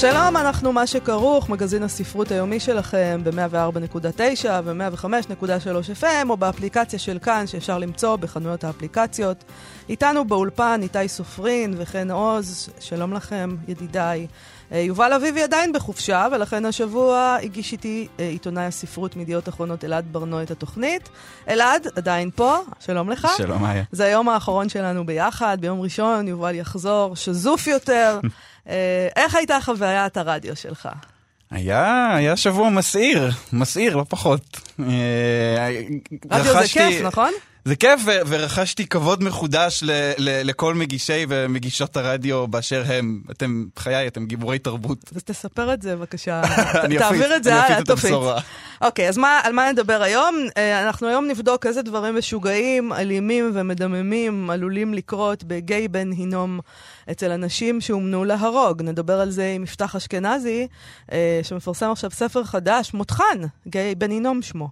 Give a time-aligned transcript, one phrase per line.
[0.00, 7.46] שלום, אנחנו מה שכרוך, מגזין הספרות היומי שלכם ב-104.9 ו-105.3 FM או באפליקציה של כאן
[7.46, 9.44] שאפשר למצוא בחנויות האפליקציות.
[9.88, 14.26] איתנו באולפן איתי סופרין וחן עוז, שלום לכם ידידיי.
[14.72, 20.04] אה, יובל אביבי עדיין בחופשה, ולכן השבוע הגיש איתי אה, עיתונאי הספרות מידיעות אחרונות אלעד
[20.12, 21.08] ברנוע את התוכנית.
[21.48, 23.28] אלעד, עדיין פה, שלום לך.
[23.36, 23.84] שלום, איה.
[23.92, 28.20] זה היום האחרון שלנו ביחד, ביום ראשון יובל יחזור, שזוף יותר.
[28.68, 30.88] אה, איך הייתה חוויית הרדיו שלך?
[31.50, 34.60] היה, היה שבוע מסעיר, מסעיר, לא פחות.
[36.30, 37.32] רדיו זה כיף, נכון?
[37.64, 43.22] זה כיף, ו- ורכשתי כבוד מחודש ל- ל- לכל מגישי ומגישות הרדיו באשר הם.
[43.30, 45.10] אתם, חיי, אתם גיבורי תרבות.
[45.16, 46.42] אז תספר את זה בבקשה.
[46.84, 48.10] אני תעביר את זה הלאה, תופיץ.
[48.80, 50.36] אוקיי, אז מה, על מה נדבר היום?
[50.56, 56.60] אה, אנחנו היום נבדוק איזה דברים משוגעים, אלימים ומדממים עלולים לקרות בגיי בן הינום
[57.10, 58.82] אצל אנשים שהומנו להרוג.
[58.82, 60.66] נדבר על זה עם יפתח אשכנזי,
[61.12, 64.68] אה, שמפרסם עכשיו ספר חדש, מותחן, גיי בן הינום שמו.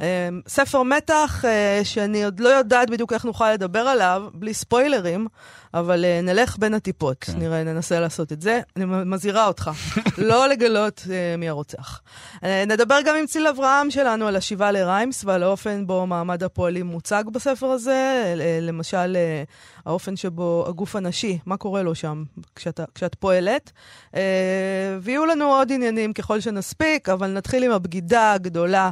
[0.00, 1.44] אה, ספר מתח
[1.84, 5.26] שאני עוד לא יודעת בדיוק איך נוכל לדבר עליו, בלי ספוילרים,
[5.74, 7.38] אבל אה, נלך בין הטיפות, כן.
[7.38, 8.60] נראה, ננסה לעשות את זה.
[8.76, 9.70] אני מזהירה אותך,
[10.18, 12.00] לא לגלות אה, מי הרוצח.
[12.44, 16.86] אה, נדבר גם עם ציל אברהם שלנו על השיבה לריימס ועל האופן בו מעמד הפועלים
[16.86, 19.42] מוצג בספר הזה, אה, למשל אה,
[19.86, 22.24] האופן שבו הגוף הנשי, מה קורה לו שם
[22.56, 23.72] כשאת, כשאת פועלת.
[24.16, 28.90] אה, ויהיו לנו עוד עניינים ככל שנספיק, אבל נתחיל עם הבגידה הגדולה.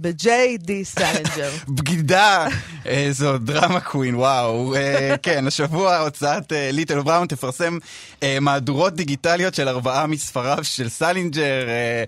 [0.00, 0.70] ב-J.D.
[0.84, 1.50] סלינג'ר.
[1.76, 2.46] בגידה,
[2.84, 4.74] איזו drama queen, וואו.
[4.74, 7.78] אה, כן, השבוע הוצאת אה, Little Brown תפרסם
[8.22, 11.68] אה, מהדורות דיגיטליות של ארבעה מספריו של סלינג'ר.
[11.68, 12.04] אה,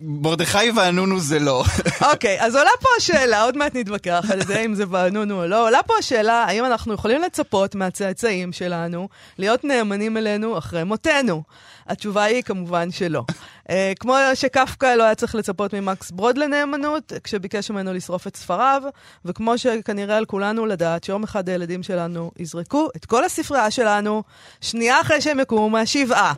[0.00, 1.64] מרדכי ואנונו זה לא.
[2.12, 5.66] אוקיי, אז עולה פה השאלה, עוד מעט נתווכח על זה, אם זה ואנונו או לא,
[5.66, 9.08] עולה פה השאלה, האם אנחנו יכולים לצפות מהצאצאים שלנו
[9.38, 11.42] להיות נאמנים אלינו אחרי מותנו?
[11.86, 13.22] התשובה היא כמובן שלא.
[13.68, 18.82] Uh, כמו שקפקא לא היה צריך לצפות ממקס ברוד לנאמנות, כשביקש ממנו לשרוף את ספריו,
[19.24, 24.22] וכמו שכנראה על כולנו לדעת שיום אחד הילדים שלנו יזרקו את כל הספרייה שלנו,
[24.60, 26.32] שנייה אחרי שהם יקומו מהשבעה.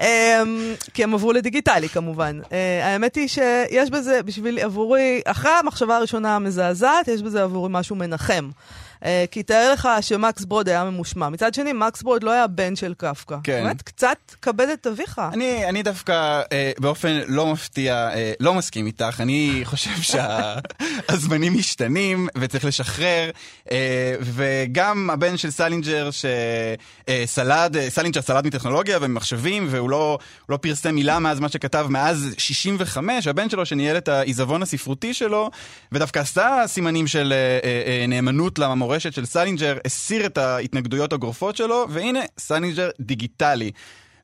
[0.00, 0.04] um,
[0.94, 2.40] כי הם עברו לדיגיטלי כמובן.
[2.44, 2.52] Uh,
[2.82, 8.50] האמת היא שיש בזה, בשביל, עבורי, אחרי המחשבה הראשונה המזעזעת, יש בזה עבורי משהו מנחם.
[9.04, 11.28] אה, כי תאר לך שמקס ברוד היה ממושמע.
[11.28, 13.36] מצד שני, מקס ברוד לא היה בן של קפקא.
[13.44, 13.64] כן.
[13.64, 15.20] באמת, קצת כבד את אביך.
[15.32, 19.20] אני, אני דווקא אה, באופן לא מפתיע, אה, לא מסכים איתך.
[19.20, 23.30] אני חושב שהזמנים משתנים וצריך לשחרר.
[23.70, 30.94] אה, וגם הבן של סלינג'ר שסלד, אה, סלינג'ר סלד מטכנולוגיה וממחשבים, והוא לא, לא פרסם
[30.94, 35.50] מילה מאז מה שכתב מאז 65, הבן שלו שניהל את העיזבון הספרותי שלו,
[35.92, 38.58] ודווקא עשה סימנים של אה, אה, אה, נאמנות
[38.94, 43.70] למורשת של סלינג'ר, הסיר את ההתנגדויות הגורפות שלו, והנה, סלינג'ר דיגיטלי.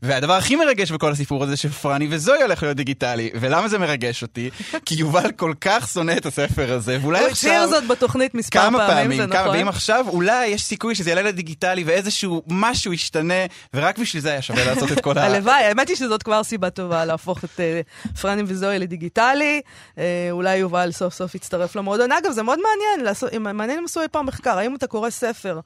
[0.03, 3.31] והדבר הכי מרגש בכל הסיפור הזה שפרני וזואי הולך להיות דיגיטלי.
[3.41, 4.51] ולמה זה מרגש אותי?
[4.87, 7.51] כי יובל כל כך שונא את הספר הזה, ואולי הוא עכשיו...
[7.53, 9.57] הצהיר זאת בתוכנית מספר פעמים, פעמים, זה כמה, נכון.
[9.57, 13.35] ואם עכשיו אולי יש סיכוי שזה יעלה לדיגיטלי ואיזשהו משהו ישתנה,
[13.75, 15.25] ורק בשביל זה היה שווה לעשות את כל ה...
[15.27, 17.81] הלוואי, האמת היא שזאת כבר סיבה טובה להפוך את אה,
[18.21, 19.61] פרני וזוהי לדיגיטלי.
[19.99, 22.13] אה, אולי יובל סוף סוף יצטרף למועדון.
[22.13, 25.61] אגב, זה מאוד מעניין, לעשות- מעניין אם עשו אי פעם מחקר, האם אתה קורא ספר,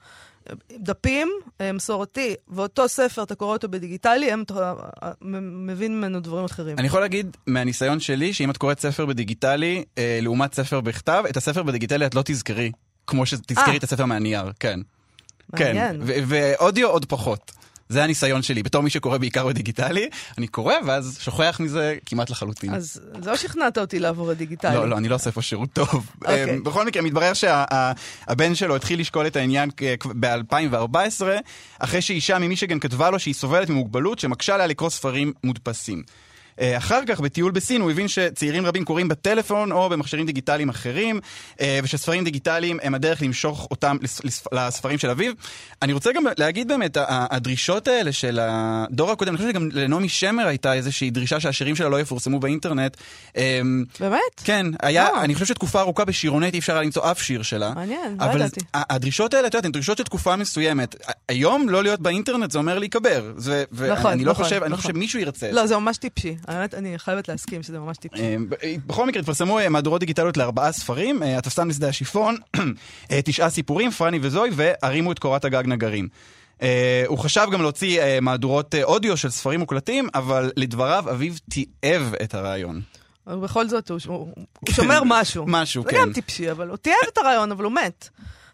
[0.79, 1.29] דפים,
[1.61, 5.11] אה, מסורתי, ואותו ספר, אתה קורא אותו בדיגיטלי, הם, אתה אה,
[5.41, 6.79] מבין ממנו דברים אחרים.
[6.79, 11.37] אני יכול להגיד מהניסיון שלי, שאם את קוראת ספר בדיגיטלי, אה, לעומת ספר בכתב, את
[11.37, 12.73] הספר בדיגיטלי את לא תזכרי,
[13.07, 13.77] כמו שתזכרי.
[13.77, 14.81] את הספר מהנייר, כן.
[15.53, 16.07] מעניין.
[16.07, 17.53] כן, ואודיו עוד פחות.
[17.89, 20.09] זה הניסיון שלי, בתור מי שקורא בעיקר בדיגיטלי,
[20.39, 22.75] אני קורא ואז שוכח מזה כמעט לחלוטין.
[22.75, 24.75] אז לא שכנעת אותי לעבור לדיגיטלי.
[24.75, 26.11] לא, לא, אני לא עושה פה שירות טוב.
[26.21, 26.51] אוקיי.
[26.51, 29.71] אה, בכל מקרה, מתברר שהבן שלו התחיל לשקול את העניין
[30.21, 31.23] ב-2014,
[31.79, 36.03] אחרי שאישה ממישיגן כתבה לו שהיא סובלת ממוגבלות שמקשה עליה לקרוא ספרים מודפסים.
[36.61, 41.21] אה, אחר כך, בטיול בסין, הוא הבין שצעירים רבים קוראים בטלפון או במכשירים דיגיטליים אחרים,
[41.61, 45.33] אה, ושספרים דיגיטליים הם הדרך למשוך אותם לס- לס- לספרים של אביו.
[45.83, 50.47] אני רוצה גם להגיד באמת, הדרישות האלה של הדור הקודם, אני חושב שגם לנעמי שמר
[50.47, 52.97] הייתה איזושהי דרישה שהשירים שלה לא יפורסמו באינטרנט.
[53.37, 53.61] אה,
[54.01, 54.21] באמת?
[54.45, 55.25] כן, היה, אה.
[55.25, 57.73] אני חושב שתקופה ארוכה בשירונט אי אפשר היה למצוא אף שיר שלה.
[57.75, 58.61] מעניין, לא ידעתי.
[58.75, 60.97] הדרישות האלה, את יודעת, הן דרישות של תקופה מסוימת.
[61.29, 63.33] היום לא להיות באינטרנט זה אומר להיקבר.
[63.37, 63.49] נכון,
[63.87, 64.45] לא נכון, אני לא נכון.
[64.77, 65.67] חושב שמישהו ירצה את לא.
[65.67, 66.37] זה ממש טיפשי.
[66.49, 68.23] האמת, אני חייבת להסכים שזה ממש טיפשי.
[68.23, 68.55] אה, ב-
[68.87, 72.37] בכל מקרה, התפרסמו אה, מהדורות דיגיטליות לארבעה ספרים, אה, התפסן לשדה השיפון,
[73.11, 76.09] אה, תשעה סיפורים, פרני וזוי, והרימו את קורת הגג נגרים.
[76.63, 81.33] אה, הוא חשב גם להוציא אה, מהדורות אה, אודיו של ספרים מוקלטים, אבל לדבריו אביו
[81.51, 82.81] תיעב את הרעיון.
[83.27, 84.19] אבל בכל זאת, הוא, הוא,
[84.61, 85.45] הוא שומר משהו.
[85.49, 85.97] משהו, זה כן.
[86.01, 88.09] גם טיפשי, אבל הוא תיעב את הרעיון, אבל הוא מת.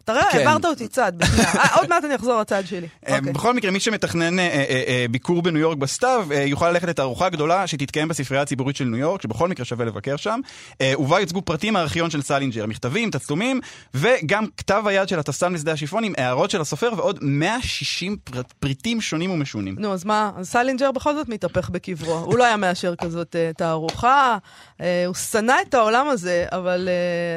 [0.05, 0.37] אתה רואה, כן.
[0.37, 1.13] העברת אותי צד.
[1.21, 2.87] אה, עוד מעט אני אחזור לצד שלי.
[3.07, 3.33] אה, אוקיי.
[3.33, 7.67] בכל מקרה, מי שמתכנן אה, אה, אה, ביקור בניו יורק בסתיו, יוכל ללכת לתערוכה גדולה
[7.67, 10.39] שתתקיים בספרייה הציבורית של ניו יורק, שבכל מקרה שווה לבקר שם,
[10.99, 13.59] ובה יוצגו פרטים מהארכיון של סלינג'ר, מכתבים, תצלומים,
[13.93, 19.01] וגם כתב היד של התפסן לשדה השיפון עם הערות של הסופר, ועוד 160 פר- פריטים
[19.01, 19.75] שונים ומשונים.
[19.79, 20.31] נו, אז מה?
[20.43, 22.13] סלינג'ר בכל זאת מתהפך בקברו.
[22.13, 24.37] הוא לא היה מאשר כזאת תערוכה,
[24.79, 26.89] הוא שנא את העולם הזה, אבל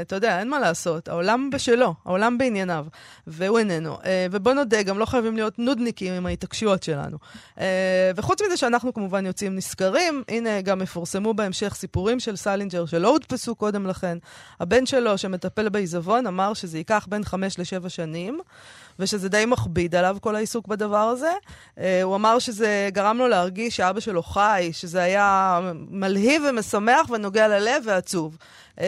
[0.02, 1.08] אתה יודע, אין מה לעשות.
[1.08, 2.86] העולם בשלו, העולם בענייניו,
[3.26, 3.96] והוא איננו.
[4.04, 7.16] אה, ובוא נודה, גם לא חייבים להיות נודניקים עם ההתעקשויות שלנו.
[7.60, 13.08] אה, וחוץ מזה שאנחנו כמובן יוצאים נשכרים, הנה גם יפורסמו בהמשך סיפורים של סלינג'ר שלא
[13.08, 14.18] הודפסו קודם לכן.
[14.60, 18.40] הבן שלו, שמטפל בעיזבון, אמר שזה ייקח בין חמש לשבע שנים.
[18.98, 21.32] ושזה די מכביד עליו כל העיסוק בדבר הזה.
[21.76, 25.60] Uh, הוא אמר שזה גרם לו להרגיש שאבא שלו חי, שזה היה
[25.90, 28.36] מלהיב ומשמח ונוגע ללב ועצוב.
[28.76, 28.80] Uh,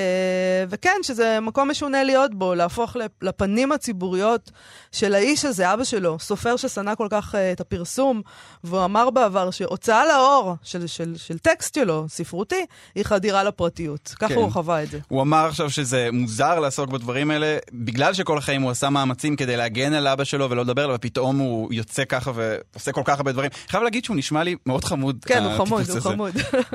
[0.68, 4.50] וכן, שזה מקום משונה להיות בו, להפוך לפ- לפנים הציבוריות
[4.92, 8.22] של האיש הזה, אבא שלו, סופר ששנא כל כך uh, את הפרסום,
[8.64, 14.14] והוא אמר בעבר שהוצאה לאור של, של, של טקסט שלו, ספרותי, היא חדירה לפרטיות.
[14.18, 14.34] ככה כן.
[14.34, 14.98] הוא חווה את זה.
[15.08, 19.56] הוא אמר עכשיו שזה מוזר לעסוק בדברים האלה, בגלל שכל החיים הוא עשה מאמצים כדי
[19.56, 23.32] להגן על אבא שלו ולא לדבר עליו, ופתאום הוא יוצא ככה ועושה כל כך הרבה
[23.32, 23.50] דברים.
[23.68, 25.24] חייב להגיד שהוא נשמע לי מאוד חמוד.
[25.24, 26.00] כן, הוא חמוד, הוא הזה.
[26.00, 26.32] חמוד.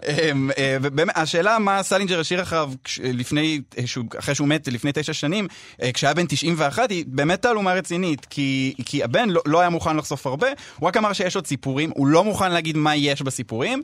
[0.08, 2.72] אמ, אה, ובאמת, השאלה מה סלינג'ר השאיר אחריו
[3.04, 3.84] לפני, אה,
[4.20, 5.48] אחרי שהוא מת לפני תשע שנים,
[5.82, 9.98] אה, כשהיה בן 91, היא באמת תעלומה רצינית, כי, כי הבן לא, לא היה מוכן
[9.98, 10.48] לחשוף הרבה,
[10.80, 13.82] הוא רק אמר שיש עוד סיפורים, הוא לא מוכן להגיד מה יש בסיפורים,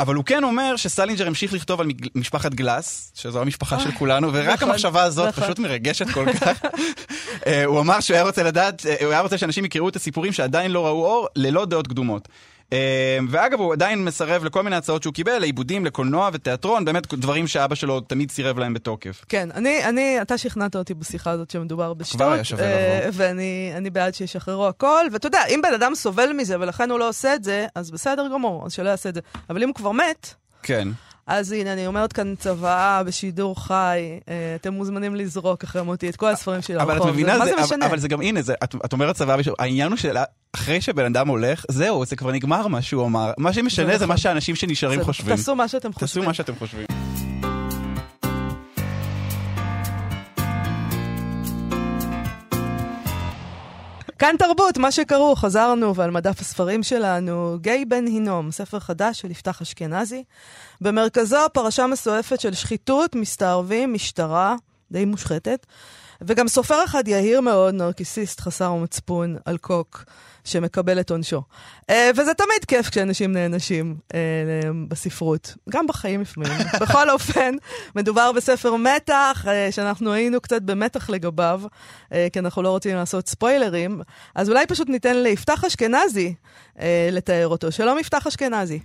[0.00, 4.48] אבל הוא כן אומר שסלינג'ר המשיך לכתוב על משפחת גלס, שזו המשפחה של כולנו, ורק
[4.48, 5.44] נכון, המחשבה הזאת נכון.
[5.44, 6.62] פשוט מרגשת כל כך.
[7.66, 10.86] הוא אמר שהוא היה רוצה לדעת, הוא היה רוצה שאנשים יקראו את הסיפורים שעדיין לא
[10.86, 12.28] ראו אור, ללא דעות קדומות.
[12.72, 17.46] אה, ואגב, הוא עדיין מסרב לכל מיני הצעות שהוא קיבל, לעיבודים, לקולנוע ותיאטרון, באמת דברים
[17.46, 19.24] שאבא שלו תמיד סירב להם בתוקף.
[19.28, 22.20] כן, אני, אני, אתה שכנעת אותי בשיחה הזאת שמדובר בשטות.
[22.20, 23.10] כבר היה שווה אה, לבוא.
[23.12, 25.06] ואני אני בעד שישחררו הכל.
[25.12, 28.28] ואתה יודע, אם בן אדם סובל מזה ולכן הוא לא עושה את זה, אז בסדר
[28.32, 29.20] גמור, אז שלא יעשה את זה.
[29.50, 30.88] אבל אם הוא כבר מת, כן.
[31.28, 33.98] אז הנה, אני אומרת כאן צוואה בשידור חי,
[34.28, 37.10] אה, אתם מוזמנים לזרוק אחרי מותי את כל הספרים שלי אבל את לרחוב.
[37.10, 37.76] מבינה, זה, זה משנה?
[37.76, 41.04] אבל, אבל זה גם, הנה, זה, את, את אומרת צבא, בשביל- העניין הוא שאחרי שבן
[41.04, 43.32] אדם הולך, זהו, זה כבר נגמר מה שהוא אמר.
[43.38, 44.08] מה שמשנה זה, נכון.
[44.08, 45.36] מה שאנשים שנשארים חושבים.
[45.36, 46.24] תעשו מה שאתם תעשו חושבים.
[46.24, 46.86] מה שאתם חושבים.
[54.18, 59.30] כאן תרבות, מה שקראו, חזרנו, ועל מדף הספרים שלנו, גיא בן הינום, ספר חדש של
[59.30, 60.24] יפתח אשכנזי.
[60.80, 64.56] במרכזו פרשה מסועפת של שחיתות, מסתערבים, משטרה,
[64.92, 65.66] די מושחתת,
[66.20, 70.04] וגם סופר אחד יהיר מאוד, נרקיסיסט חסר מצפון, אלקוק,
[70.44, 71.42] שמקבל את עונשו.
[71.90, 74.20] אה, וזה תמיד כיף כשאנשים נענשים אה,
[74.88, 76.52] בספרות, גם בחיים לפעמים.
[76.80, 77.54] בכל אופן,
[77.96, 81.62] מדובר בספר מתח, אה, שאנחנו היינו קצת במתח לגביו,
[82.32, 84.00] כי אנחנו לא רוצים לעשות ספוילרים,
[84.34, 86.34] אז אולי פשוט ניתן ליפתח אשכנזי
[87.12, 87.72] לתאר אותו.
[87.72, 88.80] שלום יפתח אשכנזי.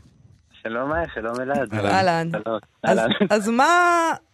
[0.63, 1.73] שלום מאיה, שלום אלעד.
[1.73, 2.27] אהלן.
[3.29, 3.65] אז, מה,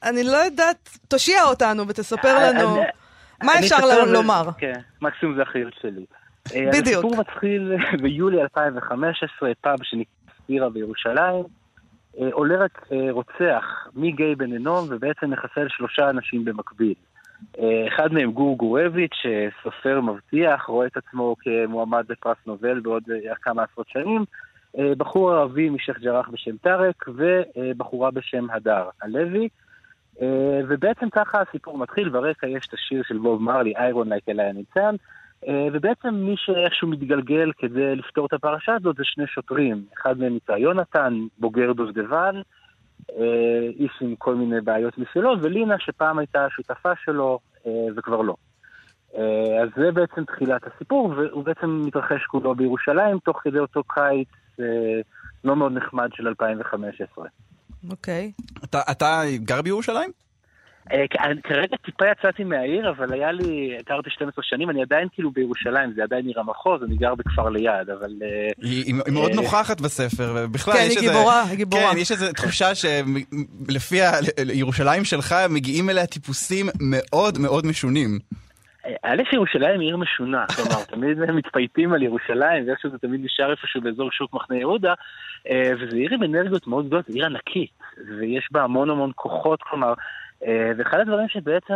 [0.03, 2.85] אני לא יודעת, תושיע אותנו ותספר לנו אני-
[3.43, 3.75] מה אפשר
[4.13, 4.43] לומר.
[4.57, 6.05] כן, מקסימום זה החיוך שלי.
[6.55, 6.86] אה, בדיוק.
[7.05, 10.12] הסיפור מתחיל ביולי 2015, פאב שנקרא
[10.43, 11.43] ספירה בירושלים.
[12.19, 16.93] אה, עולה רק אה, רוצח מגיי בן אנום ובעצם מחסל שלושה אנשים במקביל.
[17.59, 19.17] אה, אחד מהם גור גורביץ',
[19.63, 24.25] סופר מבטיח, רואה את עצמו כמועמד לפרס נובל בעוד אה, כמה עשרות שנים.
[24.77, 29.49] אה, בחור ערבי משייח' ג'ראח בשם טארק ובחורה בשם הדר הלוי.
[30.21, 34.45] אה, ובעצם ככה הסיפור מתחיל, ברקע יש את השיר של בוב מרלי, איירון לייק אליי
[34.45, 34.95] הניצן,
[35.73, 39.83] ובעצם מי שאיכשהו מתגלגל כדי לפתור את הפרשה הזאת זה שני שוטרים.
[39.97, 42.41] אחד מהם נקרא יונתן, בוגר דובדבן,
[43.09, 47.39] אה, איש עם כל מיני בעיות משלו, ולינה שפעם הייתה השותפה שלו
[47.95, 48.35] וכבר לא.
[49.18, 54.28] אה, אז זה בעצם תחילת הסיפור, והוא בעצם מתרחש כולו בירושלים, תוך כדי אותו קיץ
[54.60, 54.66] אה,
[55.44, 57.25] לא מאוד נחמד של 2015.
[57.92, 58.32] אוקיי.
[58.63, 60.12] אתה, אתה גר בירושלים?
[60.92, 61.06] אה,
[61.44, 66.04] כרגע טיפה יצאתי מהעיר, אבל היה לי, גרתי 12 שנים, אני עדיין כאילו בירושלים, זה
[66.04, 68.10] עדיין עיר המחוז, אני גר בכפר ליד, אבל...
[68.62, 71.12] היא, היא היא מאוד נוכחת בספר, ובכלל כן, יש היא איזה...
[71.12, 71.92] גיבורה, היא גיבורה.
[71.92, 73.98] כן, יש איזו תחושה שלפי
[74.54, 78.20] ירושלים שלך מגיעים אליה טיפוסים מאוד מאוד משונים.
[79.03, 83.51] האלה שירושלים היא עיר משונה, כלומר, תמיד הם מתפייטים על ירושלים, ואיכשהו זה תמיד נשאר
[83.51, 84.93] איפשהו באזור שוק מחנה יהודה,
[85.50, 87.71] אה, וזו עיר עם אנרגיות מאוד גדולות, עיר ענקית,
[88.19, 89.93] ויש בה המון המון כוחות, כלומר,
[90.45, 91.75] אה, ואחד הדברים שבעצם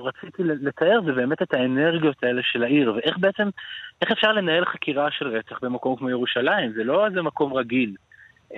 [0.00, 3.48] רציתי לתאר זה באמת את האנרגיות האלה של העיר, ואיך בעצם,
[4.02, 7.94] איך אפשר לנהל חקירה של רצח במקום כמו ירושלים, זה לא איזה מקום רגיל.
[8.52, 8.54] Uh,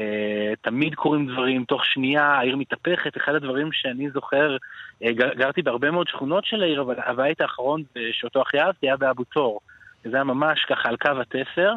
[0.60, 3.16] תמיד קורים דברים, תוך שנייה העיר מתהפכת.
[3.16, 4.56] אחד הדברים שאני זוכר,
[5.02, 7.82] uh, גרתי בהרבה מאוד שכונות של העיר, אבל הבית האחרון
[8.12, 9.60] שאותו הכי אהבתי היה באבו תור.
[10.04, 11.74] זה היה ממש ככה על קו התפר,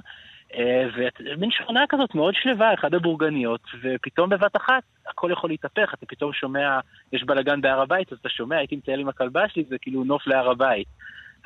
[0.51, 0.55] uh,
[0.95, 6.33] ומין שכונה כזאת מאוד שלווה, אחד הבורגניות, ופתאום בבת אחת הכל יכול להתהפך, אתה פתאום
[6.33, 6.79] שומע,
[7.13, 10.27] יש בלאגן בהר הבית, אז אתה שומע, הייתי מטייל עם הכלבה שלי, זה כאילו נוף
[10.27, 10.87] להר הבית.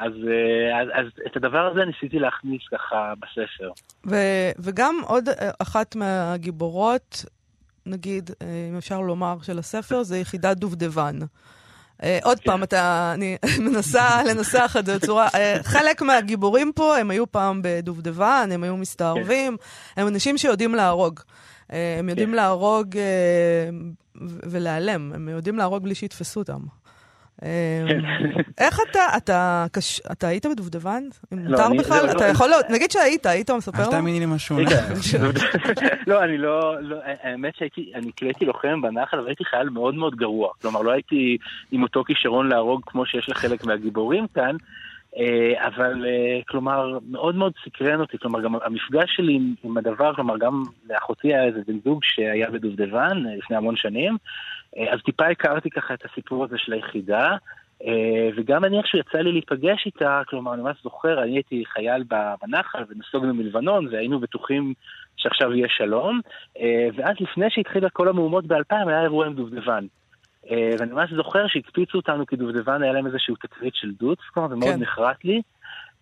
[0.01, 0.11] אז,
[0.81, 3.71] אז, אז את הדבר הזה ניסיתי להכניס ככה בספר.
[4.07, 4.15] ו,
[4.59, 5.29] וגם עוד
[5.59, 7.25] אחת מהגיבורות,
[7.85, 8.29] נגיד,
[8.69, 11.15] אם אפשר לומר, של הספר, זה יחידת דובדבן.
[12.23, 12.45] עוד כן.
[12.45, 15.27] פעם, אתה, אני מנסה לנסח את זה בצורה...
[15.63, 19.57] חלק מהגיבורים פה, הם היו פעם בדובדבן, הם היו מסתערבים.
[19.97, 21.19] הם אנשים שיודעים להרוג.
[21.69, 22.35] הם יודעים כן.
[22.35, 22.95] להרוג
[24.21, 26.59] ולהיעלם, הם יודעים להרוג בלי שיתפסו אותם.
[27.43, 27.47] אמ,
[28.65, 29.65] איך אתה, אתה,
[30.11, 31.03] אתה היית בדובדבן?
[31.33, 32.05] אם לא, מותר בכלל?
[32.05, 33.91] לא- אתה יכול, נגיד שהיית, היית מספר לנו?
[33.91, 34.57] אל תאמיני לי משהו.
[36.07, 36.75] לא, אני לא,
[37.23, 40.49] האמת שהייתי, אני כאילו הייתי לוחם בנחל, אבל הייתי חייל מאוד מאוד גרוע.
[40.61, 41.37] כלומר, לא הייתי
[41.71, 44.55] עם אותו כישרון להרוג כמו שיש לחלק מהגיבורים כאן.
[45.17, 50.15] אה, אבל אה, כלומר, מאוד מאוד סקרן אותי, כלומר, גם המפגש שלי עם, עם הדבר,
[50.15, 54.17] כלומר, גם לאחותי היה איזה בן זוג שהיה בדובדבן אה, לפני המון שנים,
[54.91, 57.35] אז טיפה הכרתי ככה את הסיפור הזה של היחידה,
[58.37, 62.03] וגם אני איכשהו יצא לי להיפגש איתה, כלומר, אני ממש זוכר, אני הייתי חייל
[62.41, 64.73] בנחל ונסוגנו מלבנון, והיינו בטוחים
[65.17, 66.19] שעכשיו יהיה שלום,
[66.95, 69.85] ואז לפני שהתחילה כל המהומות באלפיים, היה אירוע עם דובדבן.
[70.49, 74.71] אה, ואני ממש זוכר שהקפיצו אותנו כדובדבן, היה להם איזשהו תקרית של דוץ, כלומר, ומאוד
[74.71, 74.79] כן.
[74.79, 75.41] נחרט לי.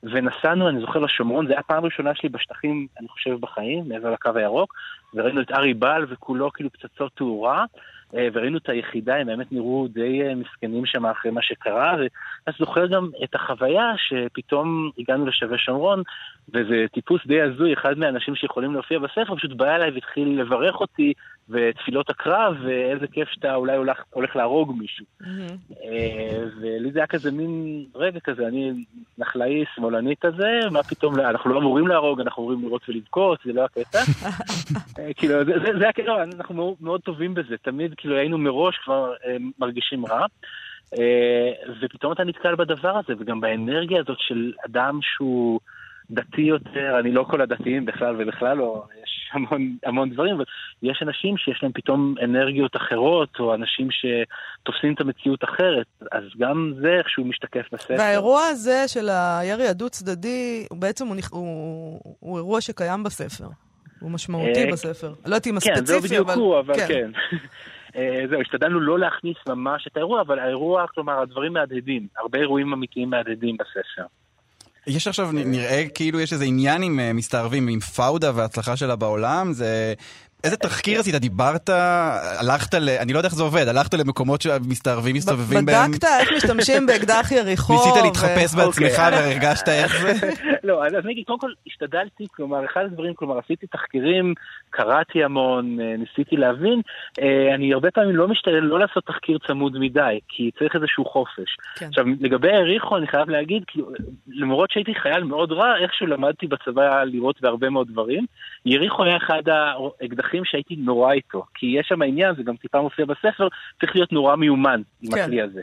[0.04, 4.30] ונסענו, אני זוכר, לשומרון, זו הייתה הפעם הראשונה שלי בשטחים, אני חושב, בחיים, מעבר לקו
[4.36, 4.74] הירוק,
[5.14, 7.66] וראינו את ארי בל וכולו כאילו פצצות תאורה, אה,
[8.14, 12.88] וראינו את היחידה, הם באמת נראו די אה, מסכנים שם אחרי מה שקרה, ואז זוכר
[12.88, 16.04] גם את החוויה שפתאום הגענו לשבי שומרון,
[16.50, 21.14] וזה טיפוס די הזוי, אחד מהאנשים שיכולים להופיע בספר פשוט בא אליי והתחיל לברך אותי
[21.50, 25.06] ותפילות הקרב, ואיזה כיף שאתה אולי הולך, הולך להרוג מישהו.
[25.22, 25.76] Mm-hmm.
[26.62, 28.72] ולי זה היה כזה מין רגע כזה, אני
[29.18, 33.66] נחלאי שמאלני כזה, מה פתאום, אנחנו לא אמורים להרוג, אנחנו אמורים לראות ולבכות, זה לא
[33.66, 34.00] הקטע.
[35.00, 38.78] אה, כאילו, זה, זה, זה הקטע, אנחנו מאוד, מאוד טובים בזה, תמיד כאילו היינו מראש
[38.84, 40.26] כבר אה, מרגישים רע.
[41.82, 45.60] ופתאום אתה נתקל בדבר הזה, וגם באנרגיה הזאת של אדם שהוא...
[46.12, 50.44] דתי יותר, אני לא כל הדתיים בכלל ובכלל לא, יש המון, המון דברים, אבל
[50.84, 56.74] יש אנשים שיש להם פתאום אנרגיות אחרות, או אנשים שתופסים את המציאות אחרת, אז גם
[56.82, 57.96] זה איכשהו משתקף בספר.
[57.98, 63.48] והאירוע הזה של הירי הדו-צדדי, הוא בעצם הוא, הוא, הוא אירוע שקיים בספר.
[64.00, 65.08] הוא משמעותי אה, בספר.
[65.08, 65.86] לא יודעת אם הספציפי, אבל...
[65.88, 66.88] כן, זה בדיוק הוא, אבל כן.
[66.88, 67.12] כן.
[67.96, 72.08] אה, זהו, השתדלנו לא להכניס ממש את האירוע, אבל האירוע, כלומר, הדברים מהדהדים.
[72.18, 74.06] הרבה אירועים אמיתיים מהדהדים בספר.
[74.88, 79.54] יש עכשיו, נראה כאילו יש איזה עניין עם אה, מסתערבים, עם פאודה וההצלחה שלה בעולם,
[79.54, 79.94] זה
[80.44, 81.16] איזה תחקיר עשית?
[81.16, 81.70] דיברת,
[82.40, 82.90] הלכת ל...
[82.90, 85.92] אני לא יודע איך זה עובד, הלכת למקומות שמסתערבים מסתובבים בהם?
[85.92, 87.74] בדקת איך משתמשים באקדח יריחו?
[87.74, 89.20] ניסית להתחפש בעצמך אוקיי.
[89.20, 90.30] והרגשת איך זה?
[90.70, 94.34] לא, אז אני אגיד, קודם כל השתדלתי, כלומר, אחד הדברים, כלומר, עשיתי תחקירים,
[94.70, 96.82] קראתי המון, אה, ניסיתי להבין,
[97.22, 101.58] אה, אני הרבה פעמים לא משתדל לא לעשות תחקיר צמוד מדי, כי צריך איזשהו חופש.
[101.76, 101.86] כן.
[101.86, 103.88] עכשיו, לגבי יריחו, אני חייב להגיד, כאילו,
[104.28, 108.26] למרות שהייתי חייל מאוד רע, איכשהו למדתי בצבא לראות בהרבה מאוד דברים.
[108.66, 111.44] יריחו היה אחד האקדחים דרכים שהייתי נורא איתו.
[111.54, 113.48] כי יש שם עניין, זה גם טיפה מופיע בספר,
[113.80, 115.22] צריך להיות נורא מיומן עם כן.
[115.22, 115.62] הכלי הזה.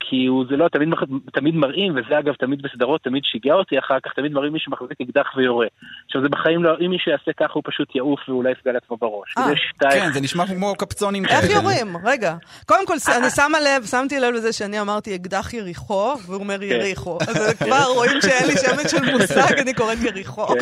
[0.00, 0.88] כי הוא, זה לא, תמיד,
[1.32, 5.00] תמיד מראים, וזה אגב תמיד בסדרות, תמיד שיגע אותי אחר כך, תמיד מראים מישהו מחזיק
[5.00, 5.66] אקדח ויורה.
[6.06, 9.34] עכשיו זה בחיים לא, אם מישהו יעשה ככה הוא פשוט יעוף ואולי יפגע לעצמו בראש.
[9.38, 9.44] אה,
[9.90, 11.26] כן, זה נשמע כמו קפצונים.
[11.26, 11.96] איך יורים?
[12.04, 12.34] רגע.
[12.66, 16.64] קודם כל, אני שמה לב, שמתי לב לזה שאני אמרתי אקדח יריחו, והוא אומר כן.
[16.64, 17.18] יריחו.
[17.28, 20.46] אז כבר רואים שאין לי שמץ של מושג, אני קוראת יריחו.
[20.46, 20.54] כן.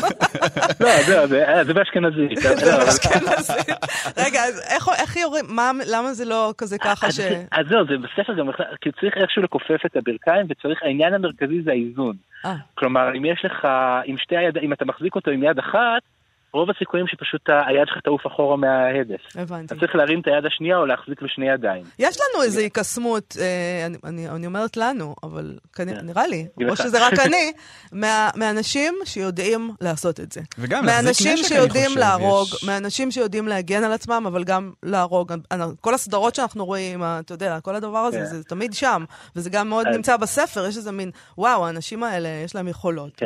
[0.80, 1.26] לא,
[1.64, 2.38] זה באשכנזית.
[2.40, 3.68] זה באשכנזית.
[4.24, 4.62] רגע, אז
[4.98, 5.44] איך יורים?
[5.86, 7.20] למה זה לא כזה ככה ש...
[7.52, 11.70] אז זהו, זה בספר גם, כי צריך איכשהו לכופף את הברכיים, וצריך, העניין המרכזי זה
[11.70, 12.16] האיזון.
[12.44, 12.46] 아.
[12.46, 12.54] אה.
[12.74, 13.68] כלומר, אם יש לך,
[14.04, 16.02] עם שתי הידיים, אם אתה מחזיק אותו עם יד אחת,
[16.52, 19.20] רוב הסיכויים שפשוט היד שלך תעוף אחורה מההדף.
[19.34, 19.64] הבנתי.
[19.74, 21.84] אתה צריך להרים את היד השנייה או להחזיק בשני ידיים.
[21.98, 26.06] יש לנו איזו היקסמות, אה, אני, אני, אני אומרת לנו, אבל כנראה, כן.
[26.06, 26.76] נראה לי, או.
[26.76, 27.52] שזה רק אני,
[27.92, 30.40] מה, מאנשים שיודעים לעשות את זה.
[30.58, 34.44] וגם להחזיק מאנשים נשק, אני שיודעים חושב, להרוג, יש- מאנשים שיודעים להגן על עצמם, אבל
[34.44, 35.32] גם להרוג.
[35.50, 38.24] אני- כל הסדרות שאנחנו רואים, אתה יודע, כל הדבר הזה, כן.
[38.24, 39.04] זה תמיד שם,
[39.36, 43.22] וזה גם מאוד נמצא בספר, יש איזה מין, וואו, האנשים האלה, יש להם יכולות.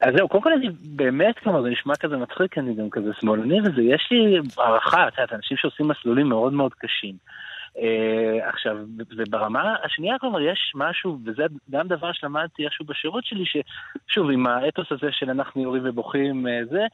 [0.00, 3.60] אז זהו, קודם כל אני באמת, כלומר, זה נשמע כזה מצחיק, אני גם כזה שמאלני
[3.60, 7.14] וזה, יש לי הערכה, את יודעת, אנשים שעושים מסלולים מאוד מאוד קשים.
[7.76, 8.76] Uh, עכשיו,
[9.16, 14.86] וברמה השנייה, כלומר, יש משהו, וזה גם דבר שלמדתי איכשהו בשירות שלי, ששוב, עם האתוס
[14.90, 16.86] הזה של אנחנו יורים ובוכים, uh, זה,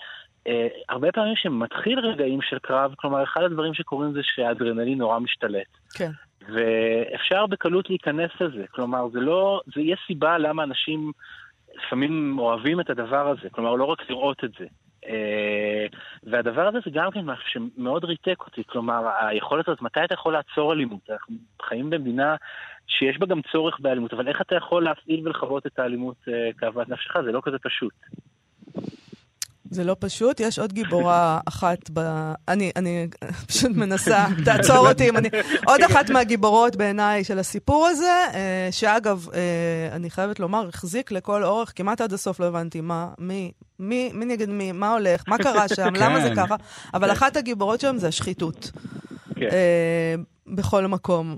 [0.48, 0.50] uh,
[0.88, 5.66] הרבה פעמים שמתחיל רגעים של קרב, כלומר, אחד הדברים שקורים זה שהאדרנלין נורא משתלט.
[5.94, 6.10] כן.
[6.48, 8.64] ואפשר בקלות להיכנס לזה.
[8.70, 11.12] כלומר, זה לא, זה יש סיבה למה אנשים
[11.76, 13.50] לפעמים אוהבים את הדבר הזה.
[13.50, 14.66] כלומר, לא רק לראות את זה.
[15.06, 15.86] אה,
[16.22, 18.62] והדבר הזה זה גם כן משהו שמאוד ריתק אותי.
[18.66, 21.10] כלומר, היכולת הזאת, מתי אתה יכול לעצור אלימות?
[21.10, 22.36] אנחנו חיים במדינה
[22.86, 26.88] שיש בה גם צורך באלימות, אבל איך אתה יכול להפעיל ולכבות את האלימות אה, כאוות
[26.88, 27.20] נפשך?
[27.24, 27.92] זה לא כזה פשוט.
[29.72, 32.32] זה לא פשוט, יש עוד גיבורה אחת ב...
[32.48, 33.08] אני, אני
[33.48, 35.28] פשוט מנסה, תעצור אותי אם אני...
[35.66, 41.44] עוד אחת מהגיבורות בעיניי של הסיפור הזה, אה, שאגב, אה, אני חייבת לומר, החזיק לכל
[41.44, 45.38] אורך, כמעט עד הסוף לא הבנתי מה, מי, מי, מי נגד מי, מה הולך, מה
[45.38, 46.36] קרה שם, למה זה כן.
[46.36, 46.56] ככה,
[46.94, 48.70] אבל אחת הגיבורות שם זה השחיתות.
[49.36, 49.48] כן.
[49.52, 50.14] אה,
[50.46, 51.36] בכל מקום,